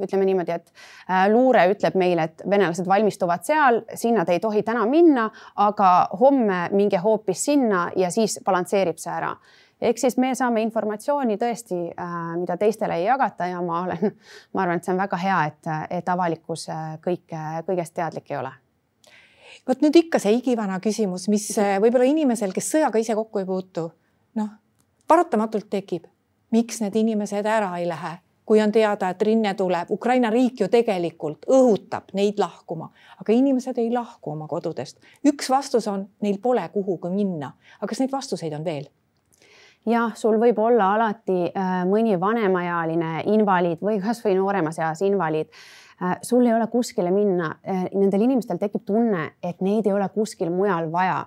ütleme 0.02 0.26
niimoodi, 0.26 0.56
et 0.56 0.72
äh, 0.72 1.28
luure 1.32 1.68
ütleb 1.74 1.98
meile, 2.00 2.30
et 2.30 2.46
venelased 2.50 2.88
valmistuvad 2.88 3.46
seal, 3.48 3.82
sinna 3.96 4.26
te 4.26 4.38
ei 4.38 4.44
tohi 4.44 4.64
täna 4.64 4.86
minna, 4.90 5.30
aga 5.62 5.92
homme 6.20 6.64
minge 6.72 7.02
hoopis 7.04 7.46
sinna 7.52 7.90
ja 7.96 8.10
siis 8.14 8.40
balansseerib 8.46 9.02
see 9.02 9.14
ära 9.14 9.36
ehk 9.82 9.98
siis 9.98 10.18
me 10.22 10.34
saame 10.36 10.62
informatsiooni 10.62 11.38
tõesti, 11.42 11.80
äh, 11.92 12.18
mida 12.40 12.58
teistele 12.58 13.00
ei 13.02 13.06
jagata 13.06 13.48
ja 13.52 13.62
ma 13.62 13.84
olen, 13.86 14.12
ma 14.54 14.66
arvan, 14.66 14.82
et 14.82 14.88
see 14.88 14.94
on 14.94 15.02
väga 15.02 15.22
hea, 15.22 15.40
et, 15.52 15.72
et 16.02 16.10
avalikkus 16.10 16.68
äh, 16.70 16.92
kõike, 17.06 17.46
kõigest 17.68 17.98
teadlik 17.98 18.32
ei 18.32 18.42
ole 18.42 18.54
vot 19.68 19.84
nüüd 19.84 19.96
ikka 19.96 20.20
see 20.22 20.34
igivana 20.40 20.80
küsimus, 20.84 21.28
mis 21.30 21.48
äh, 21.62 21.78
võib-olla 21.82 22.08
inimesel, 22.10 22.54
kes 22.56 22.72
sõjaga 22.76 23.02
ise 23.02 23.16
kokku 23.18 23.42
ei 23.42 23.48
puutu, 23.48 23.88
noh, 24.40 24.50
paratamatult 25.08 25.70
tekib, 25.70 26.08
miks 26.56 26.82
need 26.84 26.98
inimesed 26.98 27.46
ära 27.46 27.72
ei 27.80 27.88
lähe, 27.90 28.16
kui 28.46 28.62
on 28.62 28.72
teada, 28.74 29.12
et 29.12 29.22
rinne 29.24 29.54
tuleb, 29.56 29.92
Ukraina 29.94 30.32
riik 30.34 30.64
ju 30.64 30.68
tegelikult 30.72 31.46
õhutab 31.48 32.10
neid 32.18 32.42
lahkuma, 32.42 32.90
aga 33.22 33.36
inimesed 33.36 33.78
ei 33.80 33.92
lahku 33.94 34.34
oma 34.34 34.48
kodudest. 34.52 34.98
üks 35.28 35.50
vastus 35.50 35.88
on, 35.88 36.08
neil 36.22 36.42
pole 36.42 36.66
kuhugi 36.74 37.14
minna, 37.14 37.54
aga 37.80 37.92
kas 37.94 38.02
neid 38.04 38.12
vastuseid 38.12 38.58
on 38.58 38.66
veel? 38.66 38.90
Jah, 39.90 40.16
sul 40.16 40.38
võib 40.42 40.60
olla 40.62 40.94
alati 40.96 41.48
äh, 41.50 41.72
mõni 41.90 42.18
vanemaealine 42.20 43.24
invaliid 43.34 43.82
või 43.82 44.02
kasvõi 44.04 44.36
nooremas 44.38 44.80
eas 44.80 45.02
invaliid 45.06 45.50
äh,. 45.50 46.18
sul 46.22 46.46
ei 46.46 46.54
ole 46.54 46.68
kuskile 46.68 47.12
minna 47.12 47.56
äh,. 47.66 47.88
Nendel 47.94 48.28
inimestel 48.28 48.62
tekib 48.62 48.86
tunne, 48.86 49.32
et 49.44 49.62
neid 49.62 49.88
ei 49.88 49.94
ole 49.94 50.10
kuskil 50.14 50.52
mujal 50.54 50.92
vaja 50.92 51.26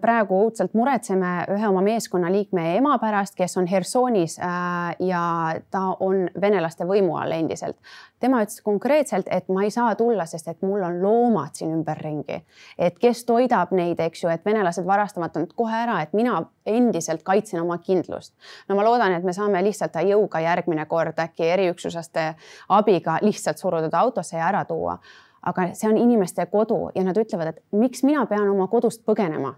praegu 0.00 0.38
õudselt 0.46 0.72
muretseme 0.74 1.44
ühe 1.52 1.68
oma 1.68 1.82
meeskonnaliikme 1.84 2.76
ema 2.78 2.96
pärast, 2.98 3.34
kes 3.36 3.56
on 3.60 3.66
Hersonis 3.68 4.38
äh, 4.40 4.96
ja 5.04 5.22
ta 5.70 5.82
on 6.00 6.30
venelaste 6.40 6.86
võimu 6.88 7.18
all 7.20 7.34
endiselt. 7.36 7.76
tema 8.20 8.40
ütles 8.40 8.62
konkreetselt, 8.64 9.26
et 9.30 9.48
ma 9.52 9.66
ei 9.66 9.70
saa 9.70 9.94
tulla, 9.94 10.24
sest 10.26 10.48
et 10.48 10.62
mul 10.64 10.80
on 10.82 11.02
loomad 11.02 11.52
siin 11.52 11.74
ümberringi, 11.76 12.40
et 12.78 12.96
kes 12.98 13.24
toidab 13.28 13.74
neid, 13.76 14.00
eks 14.00 14.24
ju, 14.24 14.30
et 14.32 14.44
venelased 14.44 14.86
varastavad 14.86 15.36
nad 15.36 15.52
kohe 15.54 15.82
ära, 15.84 16.00
et 16.02 16.16
mina 16.16 16.40
endiselt 16.66 17.22
kaitsen 17.22 17.60
oma 17.60 17.76
kindlust. 17.78 18.32
no 18.68 18.76
ma 18.76 18.88
loodan, 18.88 19.12
et 19.12 19.24
me 19.24 19.36
saame 19.36 19.62
lihtsalt 19.62 20.00
jõuga 20.00 20.40
järgmine 20.40 20.86
kord 20.86 21.18
äkki 21.18 21.44
eriüksuslaste 21.44 22.34
abiga 22.68 23.18
lihtsalt 23.22 23.58
suruda 23.58 23.90
ta 23.90 24.00
autosse 24.00 24.36
ja 24.36 24.48
ära 24.48 24.64
tuua 24.64 24.98
aga 25.46 25.68
see 25.74 25.88
on 25.90 25.98
inimeste 25.98 26.46
kodu 26.50 26.90
ja 26.94 27.04
nad 27.06 27.16
ütlevad, 27.16 27.54
et 27.54 27.62
miks 27.72 28.02
mina 28.06 28.26
pean 28.26 28.48
oma 28.50 28.66
kodust 28.72 29.04
põgenema. 29.06 29.54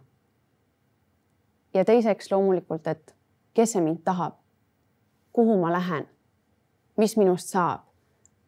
ja 1.74 1.84
teiseks 1.84 2.30
loomulikult, 2.32 2.86
et 2.86 3.14
kes 3.54 3.74
see 3.74 3.82
mind 3.84 4.00
tahab, 4.04 4.38
kuhu 5.36 5.58
ma 5.60 5.72
lähen, 5.72 6.08
mis 6.96 7.16
minust 7.16 7.52
saab? 7.52 7.84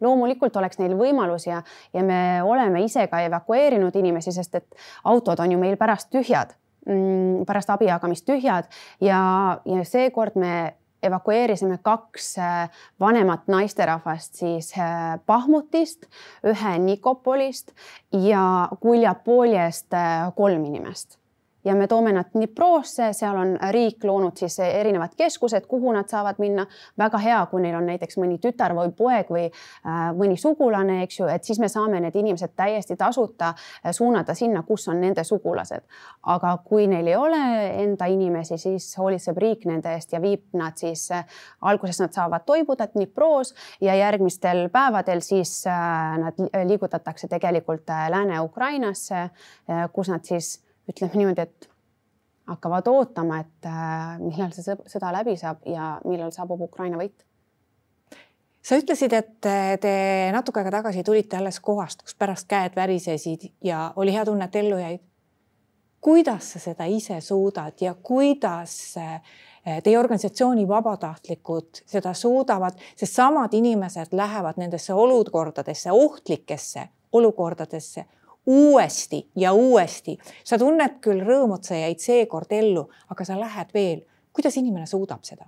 Loomulikult 0.00 0.56
oleks 0.56 0.78
neil 0.80 0.94
võimalus 0.96 1.44
ja, 1.46 1.60
ja 1.92 2.02
me 2.02 2.40
oleme 2.42 2.80
ise 2.82 3.04
ka 3.12 3.20
evakueerinud 3.26 3.96
inimesi, 4.00 4.32
sest 4.32 4.54
et 4.56 4.78
autod 5.04 5.42
on 5.44 5.52
ju 5.52 5.58
meil 5.60 5.76
pärast 5.76 6.08
tühjad, 6.10 6.54
mm, 6.88 7.44
pärast 7.46 7.70
abi 7.70 7.90
jagamist 7.90 8.24
tühjad. 8.24 8.70
Ja, 9.04 9.20
ja 9.68 9.84
seekord 9.84 10.40
me 10.40 10.79
evakueerisime 11.02 11.78
kaks 11.82 12.38
äh, 12.38 12.70
vanemat 13.00 13.48
naisterahvast 13.48 14.34
siis 14.34 14.72
äh, 14.78 15.18
Bahmutist, 15.26 16.06
ühe 16.44 16.78
Nikopolist 16.78 17.72
ja 18.12 18.68
Kuljapoljest 18.80 19.94
äh, 19.94 20.32
kolm 20.36 20.64
inimest 20.64 21.19
ja 21.64 21.74
me 21.74 21.86
toome 21.86 22.12
nad 22.12 22.30
Dniprosse, 22.34 23.12
seal 23.12 23.36
on 23.36 23.52
riik 23.72 24.04
loonud 24.04 24.36
siis 24.36 24.58
erinevad 24.64 25.14
keskused, 25.16 25.66
kuhu 25.68 25.92
nad 25.92 26.08
saavad 26.08 26.38
minna. 26.38 26.66
väga 26.98 27.18
hea, 27.18 27.40
kui 27.50 27.62
neil 27.62 27.74
on 27.76 27.86
näiteks 27.86 28.16
mõni 28.20 28.38
tütar 28.40 28.74
või 28.76 28.92
poeg 28.96 29.28
või 29.30 29.44
äh, 29.46 29.98
mõni 30.16 30.36
sugulane, 30.40 31.02
eks 31.02 31.20
ju, 31.20 31.26
et 31.28 31.44
siis 31.44 31.58
me 31.60 31.68
saame 31.68 32.00
need 32.00 32.16
inimesed 32.16 32.52
täiesti 32.56 32.96
tasuta 32.96 33.52
äh, 33.54 33.92
suunata 33.92 34.34
sinna, 34.34 34.62
kus 34.62 34.88
on 34.88 35.00
nende 35.00 35.24
sugulased. 35.24 35.84
aga 36.22 36.56
kui 36.64 36.86
neil 36.86 37.06
ei 37.06 37.16
ole 37.16 37.42
enda 37.82 38.06
inimesi, 38.06 38.58
siis 38.58 38.92
hoolitseb 38.98 39.38
riik 39.38 39.64
nende 39.66 39.92
eest 39.94 40.12
ja 40.12 40.20
viib 40.20 40.42
nad 40.52 40.76
siis 40.76 41.10
äh,, 41.10 41.24
alguses 41.60 42.00
nad 42.00 42.12
saavad 42.12 42.44
toibuda 42.46 42.86
Dnipros 42.86 43.54
ja 43.80 43.94
järgmistel 43.94 44.68
päevadel 44.68 45.20
siis 45.20 45.64
nad 45.66 46.34
liigutatakse 46.64 47.28
tegelikult 47.28 47.88
Lääne-Ukrainasse 48.10 49.28
kus 49.92 50.08
nad 50.08 50.24
siis 50.24 50.58
ütleme 50.90 51.20
niimoodi, 51.20 51.46
et 51.46 51.68
hakkavad 52.50 52.86
ootama, 52.90 53.40
et 53.44 53.66
äh, 53.68 54.14
millal 54.22 54.52
see 54.54 54.76
sõda 54.90 55.12
läbi 55.14 55.36
saab 55.38 55.66
ja 55.70 55.96
millal 56.04 56.32
saabub 56.34 56.62
Ukraina 56.66 56.98
võit. 57.00 57.26
sa 58.62 58.76
ütlesid, 58.76 59.12
et 59.16 59.46
te 59.80 59.92
natuke 60.34 60.60
aega 60.60 60.74
tagasi 60.78 61.04
tulite 61.04 61.38
alles 61.38 61.60
kohast, 61.64 62.02
kus 62.02 62.14
pärast 62.14 62.48
käed 62.50 62.76
värisesid 62.76 63.52
ja 63.64 63.92
oli 63.96 64.12
hea 64.12 64.24
tunne, 64.24 64.44
et 64.50 64.56
ellu 64.56 64.78
jäid. 64.78 65.06
kuidas 66.00 66.52
sa 66.52 66.58
seda 66.58 66.84
ise 66.84 67.20
suudad 67.20 67.80
ja 67.80 67.94
kuidas 67.94 68.96
äh, 68.98 69.20
teie 69.82 69.98
organisatsiooni 69.98 70.68
vabatahtlikud 70.68 71.82
seda 71.86 72.14
suudavad, 72.14 72.78
sest 72.96 73.14
samad 73.14 73.54
inimesed 73.54 74.12
lähevad 74.12 74.56
nendesse 74.56 74.94
olukordadesse, 74.94 75.92
ohtlikesse 75.92 76.88
olukordadesse 77.12 78.04
uuesti 78.46 79.30
ja 79.36 79.52
uuesti. 79.52 80.18
sa 80.44 80.58
tunned 80.58 81.00
küll 81.00 81.22
rõõmu, 81.24 81.58
et 81.58 81.64
sa 81.64 81.78
jäid 81.78 82.02
seekord 82.02 82.52
ellu, 82.52 82.88
aga 83.08 83.24
sa 83.24 83.40
lähed 83.40 83.72
veel. 83.74 84.04
kuidas 84.32 84.56
inimene 84.56 84.86
suudab 84.86 85.24
seda? 85.24 85.46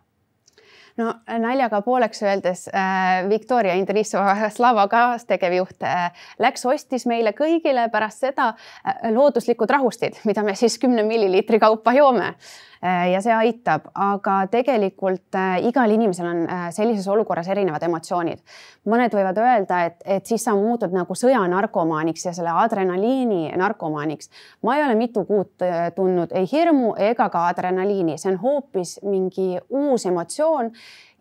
no 0.97 1.15
naljaga 1.39 1.81
pooleks 1.83 2.23
öeldes 2.23 2.69
äh, 2.69 3.29
Viktoria 3.29 3.75
Indrissova, 3.75 4.51
Slava 4.51 4.89
kaastegevjuht 4.89 5.83
äh,, 5.83 6.11
läks, 6.39 6.67
ostis 6.67 7.07
meile 7.07 7.33
kõigile 7.33 7.89
pärast 7.91 8.27
seda 8.27 8.53
äh, 8.53 9.09
looduslikud 9.13 9.71
rahustid, 9.71 10.21
mida 10.25 10.43
me 10.43 10.55
siis 10.55 10.79
kümne 10.79 11.03
milliliitri 11.03 11.59
kaupa 11.63 11.95
joome 11.97 12.35
äh, 12.35 12.37
ja 12.83 13.21
see 13.23 13.35
aitab, 13.35 13.87
aga 13.95 14.41
tegelikult 14.51 15.37
äh, 15.39 15.61
igal 15.69 15.93
inimesel 15.95 16.27
on 16.27 16.41
äh, 16.51 16.65
sellises 16.75 17.07
olukorras 17.09 17.49
erinevad 17.53 17.83
emotsioonid. 17.87 18.43
mõned 18.91 19.15
võivad 19.15 19.39
öelda, 19.39 19.85
et, 19.87 20.01
et 20.05 20.27
siis 20.27 20.43
sa 20.43 20.57
muutud 20.59 20.91
nagu 20.95 21.15
sõjanarkomaaniks 21.15 22.27
ja 22.27 22.33
selle 22.35 22.51
adrenaliini 22.65 23.53
narkomaaniks. 23.57 24.31
ma 24.63 24.77
ei 24.77 24.85
ole 24.85 24.99
mitu 24.99 25.25
kuud 25.29 25.63
äh, 25.63 25.93
tundnud 25.95 26.35
ei 26.35 26.49
hirmu 26.53 26.95
ega 26.99 27.29
ka 27.31 27.47
adrenaliini, 27.53 28.19
see 28.19 28.33
on 28.33 28.41
hoopis 28.43 28.99
mingi 29.07 29.61
uus 29.71 30.07
emotsioon 30.07 30.73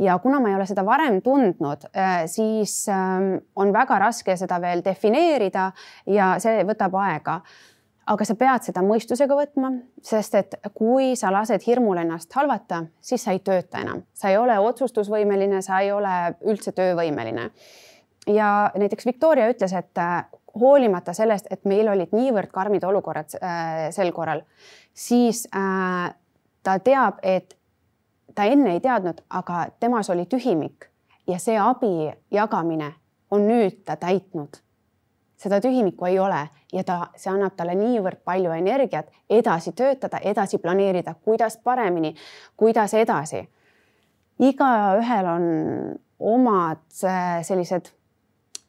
ja 0.02 0.18
kuna 0.20 0.40
ma 0.40 0.50
ei 0.50 0.56
ole 0.56 0.66
seda 0.66 0.86
varem 0.86 1.22
tundnud, 1.22 1.86
äh, 1.94 2.24
siis 2.26 2.88
ähm, 2.90 3.36
on 3.56 3.74
väga 3.74 4.00
raske 4.02 4.36
seda 4.38 4.58
veel 4.62 4.82
defineerida 4.86 5.72
ja 6.10 6.36
see 6.42 6.64
võtab 6.66 6.98
aega 7.06 7.42
aga 8.08 8.26
sa 8.26 8.36
pead 8.36 8.66
seda 8.66 8.82
mõistusega 8.86 9.36
võtma, 9.38 9.72
sest 10.04 10.36
et 10.40 10.56
kui 10.74 11.14
sa 11.20 11.32
lased 11.34 11.64
hirmul 11.68 12.02
ennast 12.02 12.34
halvata, 12.34 12.86
siis 13.02 13.24
sa 13.24 13.36
ei 13.36 13.40
tööta 13.46 13.82
enam, 13.84 14.04
sa 14.14 14.32
ei 14.32 14.38
ole 14.38 14.58
otsustusvõimeline, 14.60 15.62
sa 15.62 15.80
ei 15.86 15.92
ole 15.92 16.36
üldse 16.42 16.74
töövõimeline. 16.78 17.50
ja 18.28 18.72
näiteks 18.76 19.06
Victoria 19.06 19.50
ütles, 19.50 19.74
et 19.74 19.98
äh, 19.98 20.26
hoolimata 20.60 21.14
sellest, 21.14 21.48
et 21.52 21.66
meil 21.66 21.90
olid 21.90 22.12
niivõrd 22.12 22.52
karmid 22.52 22.84
olukorrad 22.84 23.38
äh, 23.42 23.90
sel 23.92 24.12
korral, 24.12 24.44
siis 24.94 25.48
ta 26.64 26.80
teab, 26.80 27.20
et 27.24 27.58
ta 28.36 28.46
enne 28.46 28.74
ei 28.76 28.80
teadnud, 28.80 29.22
aga 29.30 29.68
temas 29.80 30.10
oli 30.10 30.26
tühimik 30.26 30.92
ja 31.28 31.40
see 31.40 31.58
abi 31.60 32.12
jagamine 32.32 32.94
on 33.32 33.48
nüüd 33.48 33.84
ta 33.86 33.96
täitnud. 33.96 34.60
Seda 35.42 35.62
tühimikku 35.62 36.06
ei 36.06 36.20
ole 36.20 36.42
ja 36.74 36.84
ta, 36.88 37.00
see 37.18 37.32
annab 37.34 37.56
talle 37.58 37.76
niivõrd 37.80 38.22
palju 38.26 38.54
energiat 38.56 39.10
edasi 39.30 39.74
töötada, 39.78 40.22
edasi 40.22 40.62
planeerida, 40.62 41.16
kuidas 41.26 41.58
paremini, 41.58 42.14
kuidas 42.58 42.94
edasi. 42.94 43.48
igaühel 44.40 45.26
on 45.26 45.44
omad 46.20 46.86
äh, 47.04 47.42
sellised 47.44 47.92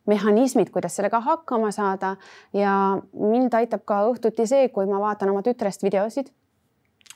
mehhanismid, 0.07 0.71
kuidas 0.71 0.97
sellega 0.97 1.21
hakkama 1.21 1.71
saada 1.71 2.17
ja 2.53 2.99
mind 3.13 3.55
aitab 3.55 3.85
ka 3.85 4.03
õhtuti 4.11 4.47
see, 4.47 4.69
kui 4.69 4.87
ma 4.87 5.01
vaatan 5.01 5.31
oma 5.31 5.43
tütrest 5.43 5.83
videosid 5.83 6.33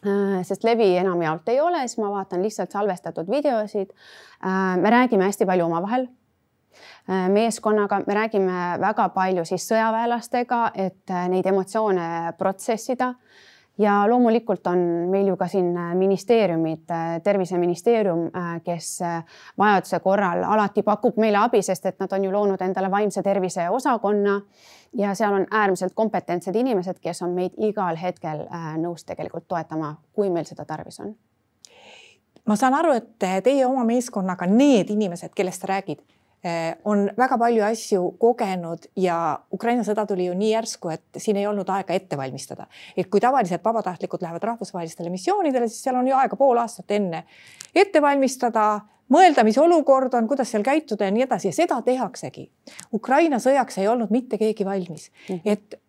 Äh, 0.05 0.43
sest 0.45 0.65
levi 0.65 0.91
enamjaolt 1.01 1.49
ei 1.49 1.61
ole, 1.61 1.81
siis 1.89 1.99
ma 1.99 2.11
vaatan 2.13 2.43
lihtsalt 2.45 2.75
salvestatud 2.75 3.31
videosid. 3.33 3.95
Äh, 4.45 4.77
me 4.77 4.91
räägime 4.93 5.25
hästi 5.25 5.47
palju 5.49 5.65
omavahel 5.65 6.07
meeskonnaga, 7.07 8.01
me 8.07 8.15
räägime 8.15 8.63
väga 8.83 9.09
palju 9.15 9.45
siis 9.47 9.67
sõjaväelastega, 9.71 10.63
et 10.75 11.15
neid 11.31 11.47
emotsioone 11.47 12.33
protsessida 12.39 13.13
ja 13.79 13.99
loomulikult 14.09 14.67
on 14.67 14.79
meil 15.13 15.29
ju 15.29 15.37
ka 15.37 15.49
siin 15.53 15.75
ministeeriumid, 15.95 16.89
terviseministeerium, 17.23 18.31
kes 18.65 18.99
vajaduse 19.59 20.01
korral 20.01 20.45
alati 20.45 20.83
pakub 20.83 21.21
meile 21.21 21.39
abi, 21.43 21.63
sest 21.63 21.87
et 21.87 22.01
nad 22.01 22.13
on 22.13 22.25
ju 22.25 22.33
loonud 22.33 22.63
endale 22.63 22.91
vaimse 22.91 23.23
tervise 23.23 23.69
osakonna 23.71 24.41
ja 24.97 25.15
seal 25.15 25.35
on 25.35 25.47
äärmiselt 25.51 25.95
kompetentsed 25.95 26.57
inimesed, 26.57 26.99
kes 27.01 27.23
on 27.23 27.31
meid 27.31 27.57
igal 27.59 27.97
hetkel 28.01 28.47
äh, 28.47 28.75
nõus 28.81 29.05
tegelikult 29.05 29.49
toetama, 29.49 29.97
kui 30.13 30.31
meil 30.31 30.45
seda 30.49 30.65
tarvis 30.65 31.01
on. 31.01 31.15
ma 32.47 32.57
saan 32.57 32.75
aru, 32.75 32.93
et 32.95 33.25
teie 33.45 33.67
oma 33.67 33.85
meeskonnaga, 33.85 34.47
need 34.47 34.91
inimesed, 34.91 35.35
kellest 35.35 35.61
sa 35.61 35.73
räägid, 35.75 36.01
äh, 36.01 36.16
on 36.85 37.11
väga 37.19 37.39
palju 37.39 37.65
asju 37.65 38.03
kogenud 38.21 38.89
ja 38.97 39.39
Ukraina 39.53 39.85
sõda 39.87 40.07
tuli 40.07 40.27
ju 40.29 40.35
nii 40.35 40.51
järsku, 40.53 40.91
et 40.95 41.21
siin 41.23 41.37
ei 41.41 41.47
olnud 41.47 41.69
aega 41.73 41.95
ette 41.95 42.17
valmistada. 42.17 42.67
et 42.97 43.11
kui 43.11 43.21
tavaliselt 43.21 43.65
vabatahtlikud 43.65 44.23
lähevad 44.23 44.43
rahvusvahelistele 44.43 45.11
missioonidele, 45.11 45.69
siis 45.69 45.83
seal 45.83 45.97
on 45.97 46.09
ju 46.09 46.17
aega 46.17 46.37
pool 46.37 46.59
aastat 46.59 46.91
enne 46.91 47.25
ette 47.75 48.03
valmistada 48.03 48.81
mõelda, 49.13 49.45
mis 49.45 49.59
olukord 49.59 50.15
on, 50.15 50.29
kuidas 50.29 50.51
seal 50.51 50.65
käituda 50.67 51.09
ja 51.09 51.15
nii 51.15 51.27
edasi 51.27 51.51
ja 51.51 51.57
seda 51.57 51.81
tehaksegi. 51.87 52.49
Ukraina 52.95 53.39
sõjaks 53.43 53.81
ei 53.81 53.89
olnud 53.89 54.11
mitte 54.11 54.39
keegi 54.39 54.65
valmis 54.65 55.11
mm, 55.11 55.35
-hmm. 55.35 55.41
et 55.45 55.81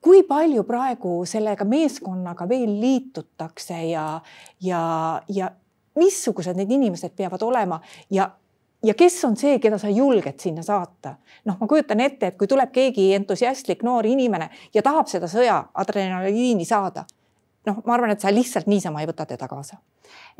kui 0.00 0.22
palju 0.22 0.64
praegu 0.64 1.20
sellega 1.28 1.64
meeskonnaga 1.64 2.48
veel 2.48 2.80
liitutakse 2.80 3.82
ja, 3.90 4.20
ja, 4.60 4.82
ja 5.28 5.50
missugused 5.98 6.56
need 6.56 6.70
inimesed 6.70 7.14
peavad 7.16 7.42
olema 7.42 7.80
ja 8.10 8.30
ja 8.82 8.94
kes 8.94 9.24
on 9.24 9.36
see, 9.36 9.58
keda 9.62 9.78
sa 9.78 9.90
julged 9.92 10.40
sinna 10.40 10.62
saata? 10.66 11.14
noh, 11.44 11.56
ma 11.60 11.66
kujutan 11.66 12.00
ette, 12.00 12.32
et 12.32 12.38
kui 12.38 12.48
tuleb 12.48 12.72
keegi 12.72 13.10
entusiastlik 13.16 13.84
noor 13.86 14.06
inimene 14.06 14.50
ja 14.74 14.82
tahab 14.82 15.08
seda 15.10 15.28
sõja 15.30 15.62
adrenaliini 15.82 16.64
saada, 16.68 17.04
noh, 17.68 17.82
ma 17.86 17.96
arvan, 17.96 18.14
et 18.14 18.20
sa 18.20 18.32
lihtsalt 18.32 18.70
niisama 18.70 19.02
ei 19.02 19.10
võta 19.10 19.26
teda 19.28 19.48
kaasa. 19.48 19.80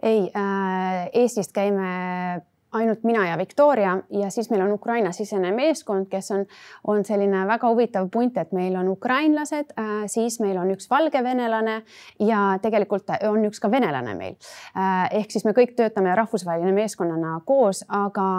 ei 0.03 0.31
äh,, 0.37 1.09
Eestist 1.13 1.53
käime 1.53 2.43
ainult 2.73 3.05
mina 3.05 3.27
ja 3.29 3.39
Victoria 3.39 3.99
ja 4.11 4.31
siis 4.31 4.51
meil 4.51 4.63
on 4.65 4.73
Ukraina-sisene 4.73 5.53
meeskond, 5.55 6.09
kes 6.11 6.31
on, 6.31 6.45
on 6.85 7.05
selline 7.05 7.45
väga 7.49 7.71
huvitav 7.71 8.11
punt, 8.13 8.37
et 8.39 8.53
meil 8.53 8.77
on 8.77 8.89
ukrainlased 8.89 9.75
äh,, 9.79 9.95
siis 10.07 10.41
meil 10.41 10.59
on 10.61 10.71
üks 10.75 10.91
valgevenelane 10.91 11.81
ja 12.27 12.45
tegelikult 12.63 13.11
on 13.29 13.45
üks 13.49 13.61
ka 13.63 13.71
venelane 13.71 14.15
meil 14.15 14.37
äh,. 14.77 15.09
ehk 15.23 15.35
siis 15.35 15.45
me 15.45 15.57
kõik 15.57 15.75
töötame 15.79 16.15
rahvusvaheline 16.15 16.73
meeskonnana 16.77 17.41
koos, 17.47 17.85
aga 17.89 18.31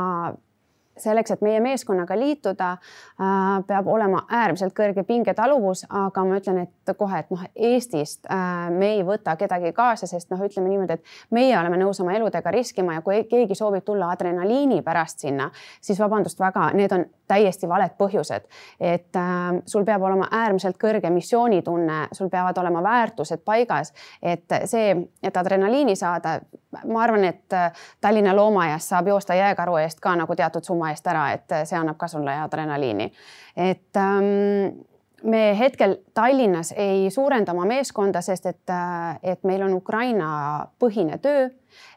selleks, 0.97 1.31
et 1.31 1.41
meie 1.41 1.59
meeskonnaga 1.59 2.15
liituda, 2.19 2.71
äh, 2.71 3.63
peab 3.67 3.87
olema 3.87 4.25
äärmiselt 4.29 4.73
kõrge 4.77 5.03
pingetaluvus, 5.07 5.85
aga 5.89 6.23
ma 6.27 6.39
ütlen, 6.39 6.61
et 6.65 6.95
kohe, 6.97 7.21
et 7.23 7.31
noh, 7.31 7.43
Eestist 7.55 8.27
äh, 8.31 8.69
me 8.73 8.93
ei 8.97 9.05
võta 9.07 9.35
kedagi 9.39 9.71
kaasa, 9.75 10.07
sest 10.09 10.31
noh, 10.31 10.41
ütleme 10.43 10.69
niimoodi, 10.69 10.99
et 10.99 11.31
meie 11.31 11.55
oleme 11.59 11.79
nõus 11.79 12.01
oma 12.03 12.15
eludega 12.17 12.51
riskima 12.51 12.97
ja 12.97 13.05
kui 13.05 13.23
keegi 13.29 13.55
soovib 13.57 13.85
tulla 13.87 14.11
adrenaliini 14.11 14.81
pärast 14.85 15.25
sinna, 15.25 15.49
siis 15.81 15.99
vabandust 15.99 16.39
väga, 16.39 16.69
need 16.77 16.91
on 16.95 17.05
täiesti 17.31 17.69
valed 17.69 17.95
põhjused. 17.99 18.47
et 18.79 19.15
äh, 19.15 19.61
sul 19.65 19.85
peab 19.85 20.03
olema 20.03 20.27
äärmiselt 20.31 20.77
kõrge 20.81 21.09
missioonitunne, 21.09 22.07
sul 22.11 22.29
peavad 22.29 22.57
olema 22.57 22.83
väärtused 22.83 23.45
paigas, 23.45 23.93
et 24.21 24.45
see, 24.65 24.95
et 25.23 25.37
adrenaliini 25.37 25.95
saada, 25.95 26.39
ma 26.87 27.03
arvan, 27.03 27.23
et 27.25 27.53
Tallinna 28.01 28.35
loomaaias 28.35 28.89
saab 28.89 29.07
joosta 29.07 29.35
jääkaru 29.35 29.75
eest 29.81 29.99
ka 29.99 30.15
nagu 30.15 30.35
teatud 30.35 30.63
summa 30.63 30.80
eest 30.89 31.07
ära, 31.07 31.29
et 31.35 31.53
see 31.63 31.77
annab 31.77 31.97
ka 31.97 32.07
sulle 32.07 32.33
adrenaliini. 32.43 33.11
et 33.55 33.97
ähm, 33.97 34.79
me 35.23 35.59
hetkel 35.59 35.95
Tallinnas 36.13 36.73
ei 36.77 37.09
suurenda 37.09 37.51
oma 37.51 37.65
meeskonda, 37.65 38.21
sest 38.21 38.45
et, 38.45 38.69
äh, 38.69 39.19
et 39.23 39.43
meil 39.43 39.61
on 39.61 39.73
Ukraina 39.73 40.67
põhine 40.79 41.17
töö, 41.21 41.49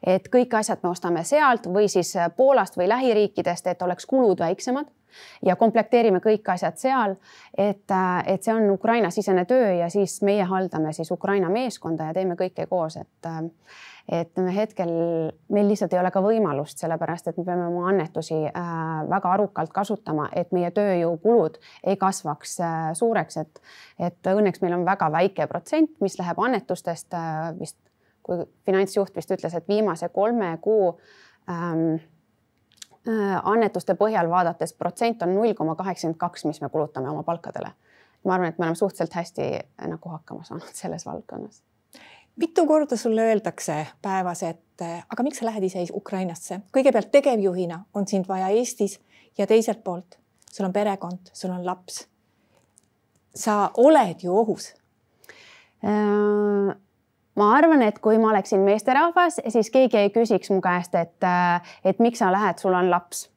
et 0.07 0.29
kõik 0.29 0.59
asjad 0.59 0.83
me 0.83 0.91
ostame 0.91 1.25
sealt 1.25 1.67
või 1.67 1.89
siis 1.89 2.15
Poolast 2.37 2.77
või 2.77 2.89
lähiriikidest, 2.89 3.67
et 3.67 3.83
oleks 3.83 4.07
kulud 4.07 4.39
väiksemad 4.39 4.91
ja 5.47 5.57
komplekteerime 5.57 6.21
kõik 6.25 6.49
asjad 6.55 6.79
seal, 6.79 7.17
et, 7.57 7.91
äh, 7.91 8.23
et 8.27 8.43
see 8.43 8.55
on 8.55 8.71
Ukraina 8.71 9.11
sisene 9.11 9.45
töö 9.45 9.73
ja 9.79 9.89
siis 9.91 10.21
meie 10.23 10.45
haldame 10.45 10.93
siis 10.93 11.11
Ukraina 11.11 11.51
meeskonda 11.51 12.11
ja 12.11 12.15
teeme 12.15 12.37
kõike 12.39 12.67
koos, 12.71 12.97
et 12.97 13.31
äh, 13.31 13.43
et 14.09 14.37
me 14.37 14.53
hetkel, 14.55 14.91
meil 15.53 15.69
lihtsalt 15.69 15.95
ei 15.95 16.01
ole 16.01 16.11
ka 16.13 16.21
võimalust, 16.25 16.81
sellepärast 16.83 17.31
et 17.31 17.39
me 17.41 17.45
peame 17.47 17.67
oma 17.71 17.89
annetusi 17.89 18.37
äh, 18.47 18.69
väga 19.09 19.33
arukalt 19.37 19.73
kasutama, 19.73 20.29
et 20.37 20.53
meie 20.53 20.71
tööjõukulud 20.77 21.57
ei 21.89 21.97
kasvaks 22.01 22.59
äh, 22.61 22.91
suureks, 22.99 23.41
et, 23.41 23.63
et 23.99 24.33
õnneks 24.35 24.61
meil 24.65 24.77
on 24.77 24.85
väga 24.85 25.09
väike 25.15 25.49
protsent, 25.49 25.95
mis 26.05 26.19
läheb 26.21 26.41
annetustest 26.45 27.17
äh, 27.17 27.47
vist, 27.59 27.79
kui 28.25 28.45
finantsjuht 28.69 29.17
vist 29.17 29.33
ütles, 29.33 29.57
et 29.57 29.69
viimase 29.69 30.09
kolme 30.13 30.57
kuu 30.65 30.95
ähm, 31.51 32.03
annetuste 33.05 33.93
põhjal 34.01 34.31
vaadates 34.33 34.73
protsent 34.81 35.21
on 35.27 35.35
null 35.37 35.53
koma 35.57 35.75
kaheksakümmend 35.77 36.17
kaks, 36.17 36.47
mis 36.49 36.63
me 36.65 36.73
kulutame 36.73 37.13
oma 37.13 37.23
palkadele. 37.23 37.75
ma 38.25 38.39
arvan, 38.39 38.49
et 38.49 38.59
me 38.59 38.65
oleme 38.65 38.81
suhteliselt 38.81 39.13
hästi 39.21 39.51
nagu 39.93 40.09
hakkama 40.09 40.45
saanud 40.49 40.73
selles 40.73 41.05
valdkonnas 41.05 41.61
mitu 42.37 42.67
korda 42.67 42.97
sulle 42.97 43.23
öeldakse 43.31 43.87
päevas, 44.03 44.43
et 44.43 44.83
aga 44.85 45.23
miks 45.23 45.39
sa 45.39 45.47
lähed 45.47 45.63
ise 45.63 45.87
Ukrainasse? 45.95 46.61
kõigepealt 46.75 47.13
tegevjuhina 47.15 47.85
on 47.95 48.07
sind 48.11 48.29
vaja 48.29 48.49
Eestis 48.49 48.99
ja 49.39 49.47
teiselt 49.47 49.85
poolt 49.85 50.19
sul 50.55 50.65
on 50.65 50.73
perekond, 50.73 51.19
sul 51.33 51.51
on 51.51 51.67
laps. 51.67 52.09
sa 53.35 53.71
oled 53.77 54.23
ju 54.23 54.37
ohus 54.39 54.75
äh, 55.85 56.75
ma 57.35 57.47
arvan, 57.57 57.83
et 57.83 57.99
kui 57.99 58.19
ma 58.19 58.31
oleksin 58.31 58.61
meesterahvas, 58.63 59.41
siis 59.49 59.71
keegi 59.75 59.99
ei 59.99 60.11
küsiks 60.15 60.53
mu 60.55 60.61
käest, 60.63 60.95
et, 60.95 61.27
et 61.85 61.99
miks 61.99 62.23
sa 62.23 62.31
lähed, 62.33 62.63
sul 62.63 62.75
on 62.75 62.91
laps. 62.91 63.29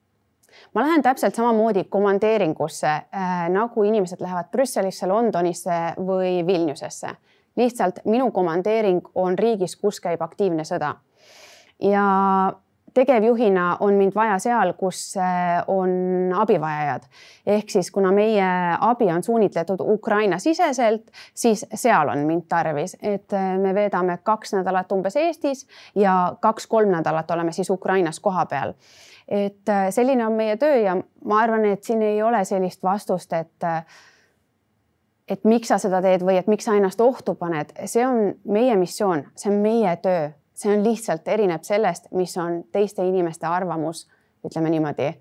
ma 0.76 0.86
lähen 0.86 1.02
täpselt 1.02 1.36
samamoodi 1.36 1.88
komandeeringusse 1.90 2.88
äh, 2.90 3.48
nagu 3.50 3.84
inimesed 3.84 4.22
lähevad 4.22 4.52
Brüsselisse, 4.54 5.10
Londonisse 5.10 5.80
või 5.98 6.46
Vilniusesse 6.46 7.16
lihtsalt 7.58 8.00
minu 8.06 8.32
komandeering 8.32 9.02
on 9.16 9.38
riigis, 9.40 9.76
kus 9.76 10.00
käib 10.02 10.22
aktiivne 10.22 10.64
sõda. 10.68 10.96
ja 11.82 12.04
tegevjuhina 12.98 13.78
on 13.80 13.94
mind 13.94 14.16
vaja 14.16 14.40
seal, 14.42 14.74
kus 14.74 15.14
on 15.68 15.92
abivajajad. 16.36 17.04
ehk 17.46 17.70
siis 17.70 17.92
kuna 17.92 18.12
meie 18.12 18.48
abi 18.80 19.12
on 19.14 19.24
suunitletud 19.24 19.80
Ukraina 19.82 20.40
siseselt, 20.40 21.12
siis 21.34 21.66
seal 21.74 22.10
on 22.10 22.26
mind 22.30 22.48
tarvis, 22.50 22.98
et 23.02 23.34
me 23.62 23.76
veedame 23.76 24.18
kaks 24.24 24.54
nädalat 24.54 24.92
umbes 24.92 25.16
Eestis 25.16 25.68
ja 25.96 26.36
kaks-kolm 26.42 26.90
nädalat 26.92 27.32
oleme 27.32 27.52
siis 27.52 27.70
Ukrainas 27.70 28.20
kohapeal 28.20 28.74
et 29.28 29.70
selline 29.90 30.26
on 30.28 30.34
meie 30.34 30.58
töö 30.58 30.78
ja 30.80 30.96
ma 31.26 31.40
arvan, 31.44 31.66
et 31.66 31.84
siin 31.84 32.02
ei 32.02 32.22
ole 32.24 32.46
sellist 32.46 32.84
vastust, 32.84 33.34
et 33.34 33.66
et 35.28 35.44
miks 35.44 35.72
sa 35.72 35.78
seda 35.82 36.02
teed 36.02 36.24
või 36.26 36.38
et 36.40 36.48
miks 36.48 36.68
sa 36.68 36.76
ennast 36.78 37.02
ohtu 37.04 37.36
paned, 37.36 37.74
see 37.86 38.06
on 38.08 38.34
meie 38.48 38.76
missioon, 38.80 39.26
see 39.36 39.52
on 39.52 39.62
meie 39.64 39.96
töö, 40.04 40.30
see 40.58 40.74
on 40.74 40.84
lihtsalt 40.86 41.28
erineb 41.28 41.64
sellest, 41.68 42.12
mis 42.16 42.36
on 42.42 42.62
teiste 42.72 43.06
inimeste 43.06 43.48
arvamus, 43.50 44.06
ütleme 44.48 44.72
niimoodi, 44.74 45.12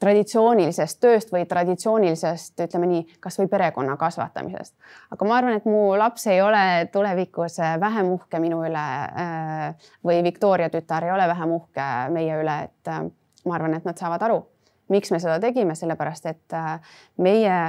traditsioonilisest 0.00 1.00
tööst 1.00 1.32
või 1.32 1.44
traditsioonilisest, 1.48 2.54
ütleme 2.64 2.88
nii, 2.88 3.02
kasvõi 3.20 3.50
perekonna 3.52 3.96
kasvatamisest. 4.00 4.74
aga 5.12 5.28
ma 5.28 5.36
arvan, 5.36 5.58
et 5.60 5.66
mu 5.68 5.90
laps 5.98 6.26
ei 6.32 6.40
ole 6.40 6.88
tulevikus 6.92 7.58
vähem 7.80 8.08
uhke 8.14 8.40
minu 8.40 8.62
üle 8.64 8.86
äh, 9.24 9.90
või 10.06 10.22
Victoria 10.24 10.70
tütar 10.72 11.04
ei 11.04 11.12
ole 11.12 11.28
vähem 11.28 11.52
uhke 11.58 11.90
meie 12.16 12.40
üle, 12.40 12.56
et 12.70 12.88
äh, 12.88 13.04
ma 13.44 13.54
arvan, 13.58 13.76
et 13.76 13.84
nad 13.84 14.00
saavad 14.00 14.24
aru, 14.24 14.40
miks 14.88 15.12
me 15.12 15.20
seda 15.20 15.36
tegime, 15.42 15.76
sellepärast 15.76 16.26
et 16.32 16.56
äh, 16.56 16.96
meie 17.18 17.60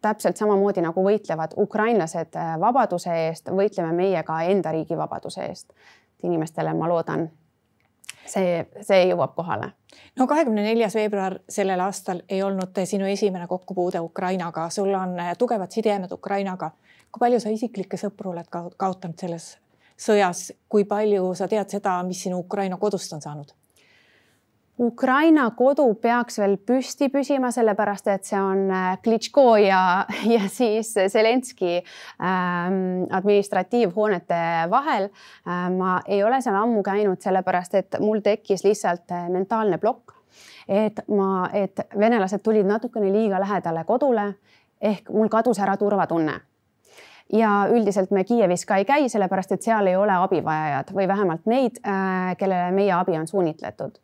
täpselt 0.00 0.36
samamoodi 0.36 0.82
nagu 0.84 1.04
võitlevad 1.04 1.54
ukrainlased 1.56 2.36
äh, 2.36 2.54
vabaduse 2.60 3.14
eest, 3.26 3.50
võitleme 3.50 3.92
meie 3.96 4.22
ka 4.22 4.42
enda 4.42 4.72
riigi 4.72 4.96
vabaduse 4.98 5.46
eest. 5.46 5.72
inimestele, 6.22 6.70
ma 6.78 6.86
loodan, 6.86 7.24
see, 8.30 8.60
see 8.80 9.08
jõuab 9.08 9.34
kohale. 9.34 9.72
no 10.18 10.26
kahekümne 10.26 10.62
neljas 10.62 10.94
veebruar 10.94 11.38
sellel 11.48 11.80
aastal 11.80 12.22
ei 12.28 12.42
olnud 12.42 12.78
sinu 12.84 13.06
esimene 13.06 13.46
kokkupuude 13.46 14.00
Ukrainaga, 14.00 14.68
sul 14.70 14.94
on 14.94 15.18
äh, 15.20 15.34
tugevad 15.38 15.70
sidemed 15.70 16.12
Ukrainaga. 16.12 16.70
kui 17.12 17.18
palju 17.18 17.40
sa 17.40 17.48
isiklikke 17.48 17.96
sõpru 17.96 18.30
oled 18.30 18.48
kaotanud 18.76 19.18
selles 19.18 19.56
sõjas, 19.98 20.52
kui 20.68 20.84
palju 20.84 21.34
sa 21.34 21.48
tead 21.48 21.68
seda, 21.70 22.02
mis 22.02 22.22
sinu 22.22 22.38
Ukraina 22.38 22.76
kodust 22.76 23.12
on 23.12 23.20
saanud? 23.22 23.52
Ukraina 24.82 25.44
kodu 25.54 25.84
peaks 26.02 26.40
veel 26.40 26.56
püsti 26.66 27.06
püsima, 27.12 27.52
sellepärast 27.54 28.08
et 28.10 28.26
see 28.26 28.38
on 28.40 28.64
äh, 28.72 28.96
Klitško 29.04 29.44
ja, 29.62 29.82
ja 30.34 30.48
siis 30.50 30.90
Zelenski 31.12 31.76
ähm, 31.78 33.04
administratiivhoonete 33.10 34.40
vahel 34.70 35.06
äh,. 35.06 35.68
ma 35.76 36.00
ei 36.06 36.24
ole 36.26 36.40
seal 36.42 36.58
ammu 36.58 36.82
käinud, 36.82 37.22
sellepärast 37.22 37.78
et 37.78 38.00
mul 38.02 38.24
tekkis 38.26 38.66
lihtsalt 38.66 39.14
äh, 39.14 39.28
mentaalne 39.30 39.78
plokk. 39.78 40.16
et 40.68 40.98
ma, 41.08 41.48
et 41.52 41.80
venelased 41.98 42.42
tulid 42.42 42.66
natukene 42.66 43.12
liiga 43.12 43.40
lähedale 43.40 43.84
kodule 43.84 44.32
ehk 44.80 45.10
mul 45.10 45.28
kadus 45.28 45.58
ära 45.62 45.76
turvatunne 45.76 46.40
ja 47.32 47.50
üldiselt 47.70 48.10
me 48.10 48.24
Kiievis 48.24 48.66
ka 48.66 48.76
ei 48.80 48.84
käi, 48.84 49.08
sellepärast 49.08 49.52
et 49.52 49.62
seal 49.62 49.86
ei 49.86 49.96
ole 49.96 50.14
abivajajad 50.24 50.90
või 50.96 51.08
vähemalt 51.08 51.46
neid, 51.46 51.78
äh, 51.86 52.32
kellele 52.38 52.72
meie 52.74 52.92
abi 52.98 53.18
on 53.18 53.30
suunitletud 53.30 54.02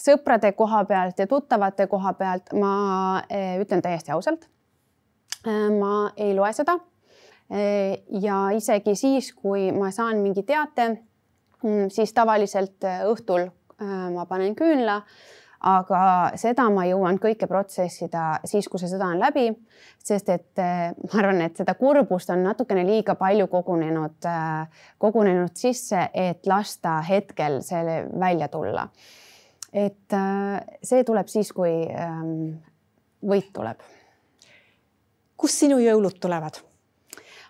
sõprade 0.00 0.52
koha 0.54 0.84
pealt 0.88 1.18
ja 1.18 1.26
tuttavate 1.26 1.86
koha 1.90 2.14
pealt 2.18 2.52
ma 2.58 3.22
eh, 3.28 3.56
ütlen 3.62 3.82
täiesti 3.82 4.14
ausalt. 4.14 4.48
Eh, 5.44 5.68
ma 5.74 6.10
ei 6.16 6.34
loe 6.36 6.52
seda. 6.56 6.78
Eh, 7.50 8.04
ja 8.22 8.48
isegi 8.56 8.94
siis, 8.96 9.32
kui 9.34 9.70
ma 9.74 9.90
saan 9.94 10.22
mingi 10.24 10.46
teate, 10.46 10.90
mm, 11.62 11.88
siis 11.92 12.14
tavaliselt 12.14 12.86
õhtul 13.10 13.50
ma 13.84 14.22
panen 14.30 14.52
küünla 14.54 15.00
aga 15.66 16.00
seda 16.38 16.68
ma 16.70 16.84
jõuan 16.86 17.16
kõike 17.18 17.48
protsessida 17.50 18.38
siis, 18.46 18.68
kui 18.70 18.78
see 18.78 18.88
sõda 18.92 19.08
on 19.10 19.18
läbi, 19.18 19.48
sest 19.98 20.28
et 20.30 20.62
ma 20.62 21.18
arvan, 21.18 21.40
et 21.42 21.58
seda 21.58 21.74
kurbust 21.74 22.30
on 22.30 22.44
natukene 22.46 22.84
liiga 22.86 23.16
palju 23.18 23.48
kogunenud, 23.50 24.28
kogunenud 25.02 25.58
sisse, 25.58 26.06
et 26.14 26.46
lasta 26.46 27.00
hetkel 27.08 27.58
selle 27.66 28.04
välja 28.14 28.48
tulla 28.52 28.86
et 29.74 30.12
äh, 30.12 30.60
see 30.82 31.04
tuleb 31.04 31.28
siis, 31.28 31.50
kui 31.52 31.82
ähm, 31.90 32.54
võit 33.26 33.50
tuleb. 33.52 33.82
kust 35.36 35.58
sinu 35.64 35.80
jõulud 35.82 36.20
tulevad? 36.20 36.62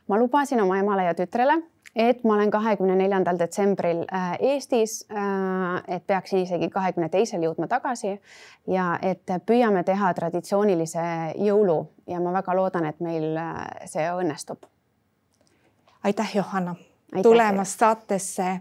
ma 0.09 0.19
lubasin 0.19 0.61
oma 0.61 0.79
emale 0.81 1.05
ja 1.05 1.15
tütrele, 1.17 1.55
et 1.97 2.25
ma 2.25 2.35
olen 2.35 2.51
kahekümne 2.51 2.97
neljandal 2.97 3.39
detsembril 3.39 4.03
äh, 4.09 4.33
Eestis, 4.41 5.05
äh, 5.13 5.97
et 5.97 6.07
peaksin 6.07 6.43
isegi 6.45 6.71
kahekümne 6.73 7.09
teisel 7.09 7.45
jõudma 7.45 7.69
tagasi 7.69 8.17
ja 8.73 8.89
et 9.03 9.37
püüame 9.47 9.85
teha 9.85 10.13
traditsioonilise 10.15 11.07
jõulu 11.45 11.79
ja 12.09 12.21
ma 12.21 12.33
väga 12.41 12.57
loodan, 12.57 12.89
et 12.89 13.01
meil 13.01 13.37
see 13.85 14.09
õnnestub. 14.11 14.65
aitäh, 16.05 16.37
Johanna, 16.37 16.75
tulemast 17.23 17.79
saatesse. 17.79 18.61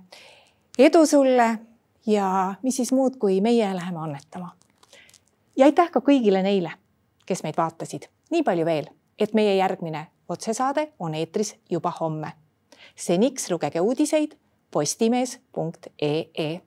edu 0.78 1.06
sulle 1.06 1.73
ja 2.08 2.56
mis 2.62 2.76
siis 2.76 2.92
muud, 2.92 3.18
kui 3.20 3.42
meie 3.42 3.76
läheme 3.76 4.00
annetama. 4.00 4.52
ja 5.58 5.66
aitäh 5.66 5.92
ka 5.92 6.00
kõigile 6.00 6.44
neile, 6.44 6.72
kes 7.26 7.44
meid 7.44 7.58
vaatasid. 7.58 8.08
nii 8.32 8.44
palju 8.44 8.66
veel, 8.66 8.88
et 9.20 9.34
meie 9.34 9.56
järgmine 9.56 10.08
otsesaade 10.30 10.92
on 11.00 11.16
eetris 11.16 11.56
juba 11.70 11.94
homme. 12.00 12.32
seniks 12.96 13.52
lugege 13.52 13.82
uudiseid 13.82 14.38
postimees.ee 14.72 16.62